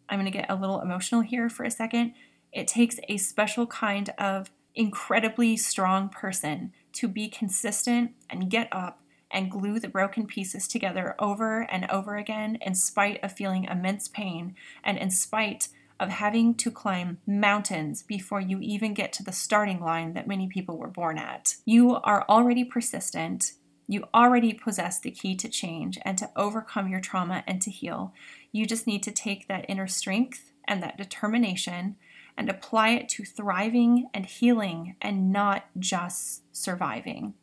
I'm 0.08 0.18
going 0.18 0.30
to 0.30 0.36
get 0.38 0.50
a 0.50 0.54
little 0.54 0.80
emotional 0.80 1.20
here 1.20 1.48
for 1.48 1.64
a 1.64 1.70
second. 1.70 2.14
It 2.52 2.68
takes 2.68 2.98
a 3.08 3.16
special 3.16 3.66
kind 3.66 4.10
of 4.18 4.50
incredibly 4.74 5.56
strong 5.56 6.08
person 6.08 6.72
to 6.92 7.08
be 7.08 7.28
consistent 7.28 8.12
and 8.30 8.50
get 8.50 8.68
up 8.72 9.00
and 9.30 9.50
glue 9.50 9.80
the 9.80 9.88
broken 9.88 10.26
pieces 10.26 10.68
together 10.68 11.14
over 11.18 11.62
and 11.62 11.90
over 11.90 12.16
again 12.16 12.56
in 12.60 12.74
spite 12.74 13.22
of 13.22 13.32
feeling 13.32 13.64
immense 13.64 14.08
pain 14.08 14.54
and 14.82 14.96
in 14.96 15.10
spite 15.10 15.68
of 15.98 16.08
having 16.08 16.54
to 16.54 16.70
climb 16.70 17.18
mountains 17.26 18.02
before 18.02 18.40
you 18.40 18.58
even 18.60 18.94
get 18.94 19.12
to 19.12 19.22
the 19.22 19.32
starting 19.32 19.80
line 19.80 20.12
that 20.14 20.26
many 20.26 20.46
people 20.46 20.76
were 20.76 20.88
born 20.88 21.18
at. 21.18 21.56
You 21.64 21.96
are 21.96 22.24
already 22.28 22.64
persistent 22.64 23.52
You 23.86 24.04
already 24.14 24.52
possess 24.52 24.98
the 24.98 25.10
key 25.10 25.36
to 25.36 25.48
change 25.48 25.98
and 26.02 26.16
to 26.18 26.30
overcome 26.36 26.88
your 26.88 27.00
trauma 27.00 27.44
and 27.46 27.60
to 27.62 27.70
heal. 27.70 28.12
You 28.52 28.66
just 28.66 28.86
need 28.86 29.02
to 29.02 29.12
take 29.12 29.48
that 29.48 29.66
inner 29.68 29.86
strength 29.86 30.52
and 30.66 30.82
that 30.82 30.96
determination 30.96 31.96
and 32.36 32.48
apply 32.48 32.90
it 32.90 33.08
to 33.10 33.24
thriving 33.24 34.08
and 34.14 34.26
healing 34.26 34.96
and 35.00 35.32
not 35.32 35.66
just 35.78 36.42
surviving. 36.54 37.34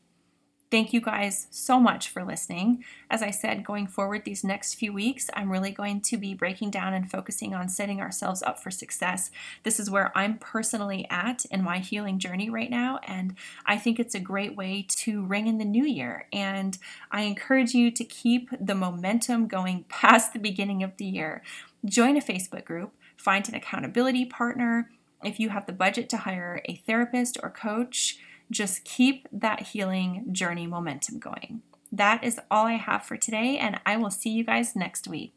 Thank 0.71 0.93
you 0.93 1.01
guys 1.01 1.47
so 1.51 1.81
much 1.81 2.07
for 2.07 2.23
listening. 2.23 2.85
As 3.09 3.21
I 3.21 3.29
said, 3.29 3.65
going 3.65 3.87
forward 3.87 4.23
these 4.23 4.41
next 4.41 4.75
few 4.75 4.93
weeks, 4.93 5.29
I'm 5.33 5.51
really 5.51 5.71
going 5.71 5.99
to 6.03 6.17
be 6.17 6.33
breaking 6.33 6.71
down 6.71 6.93
and 6.93 7.11
focusing 7.11 7.53
on 7.53 7.67
setting 7.67 7.99
ourselves 7.99 8.41
up 8.41 8.57
for 8.57 8.71
success. 8.71 9.31
This 9.63 9.81
is 9.81 9.89
where 9.89 10.17
I'm 10.17 10.37
personally 10.37 11.05
at 11.09 11.43
in 11.51 11.61
my 11.61 11.79
healing 11.79 12.19
journey 12.19 12.49
right 12.49 12.69
now, 12.69 13.01
and 13.05 13.35
I 13.65 13.77
think 13.77 13.99
it's 13.99 14.15
a 14.15 14.19
great 14.21 14.55
way 14.55 14.85
to 14.87 15.25
ring 15.25 15.47
in 15.47 15.57
the 15.57 15.65
new 15.65 15.83
year. 15.83 16.27
And 16.31 16.77
I 17.11 17.23
encourage 17.23 17.73
you 17.73 17.91
to 17.91 18.05
keep 18.05 18.49
the 18.57 18.73
momentum 18.73 19.47
going 19.47 19.83
past 19.89 20.31
the 20.31 20.39
beginning 20.39 20.83
of 20.83 20.95
the 20.95 21.05
year. 21.05 21.43
Join 21.83 22.15
a 22.15 22.21
Facebook 22.21 22.63
group, 22.63 22.93
find 23.17 23.45
an 23.49 23.55
accountability 23.55 24.23
partner. 24.23 24.89
If 25.21 25.37
you 25.37 25.49
have 25.49 25.65
the 25.65 25.73
budget 25.73 26.07
to 26.11 26.17
hire 26.17 26.61
a 26.63 26.75
therapist 26.75 27.37
or 27.43 27.49
coach, 27.49 28.17
just 28.51 28.83
keep 28.83 29.27
that 29.31 29.61
healing 29.67 30.27
journey 30.31 30.67
momentum 30.67 31.19
going. 31.19 31.61
That 31.91 32.23
is 32.23 32.39
all 32.49 32.67
I 32.67 32.73
have 32.73 33.03
for 33.03 33.17
today, 33.17 33.57
and 33.57 33.79
I 33.85 33.97
will 33.97 34.11
see 34.11 34.29
you 34.29 34.43
guys 34.43 34.75
next 34.75 35.07
week. 35.07 35.29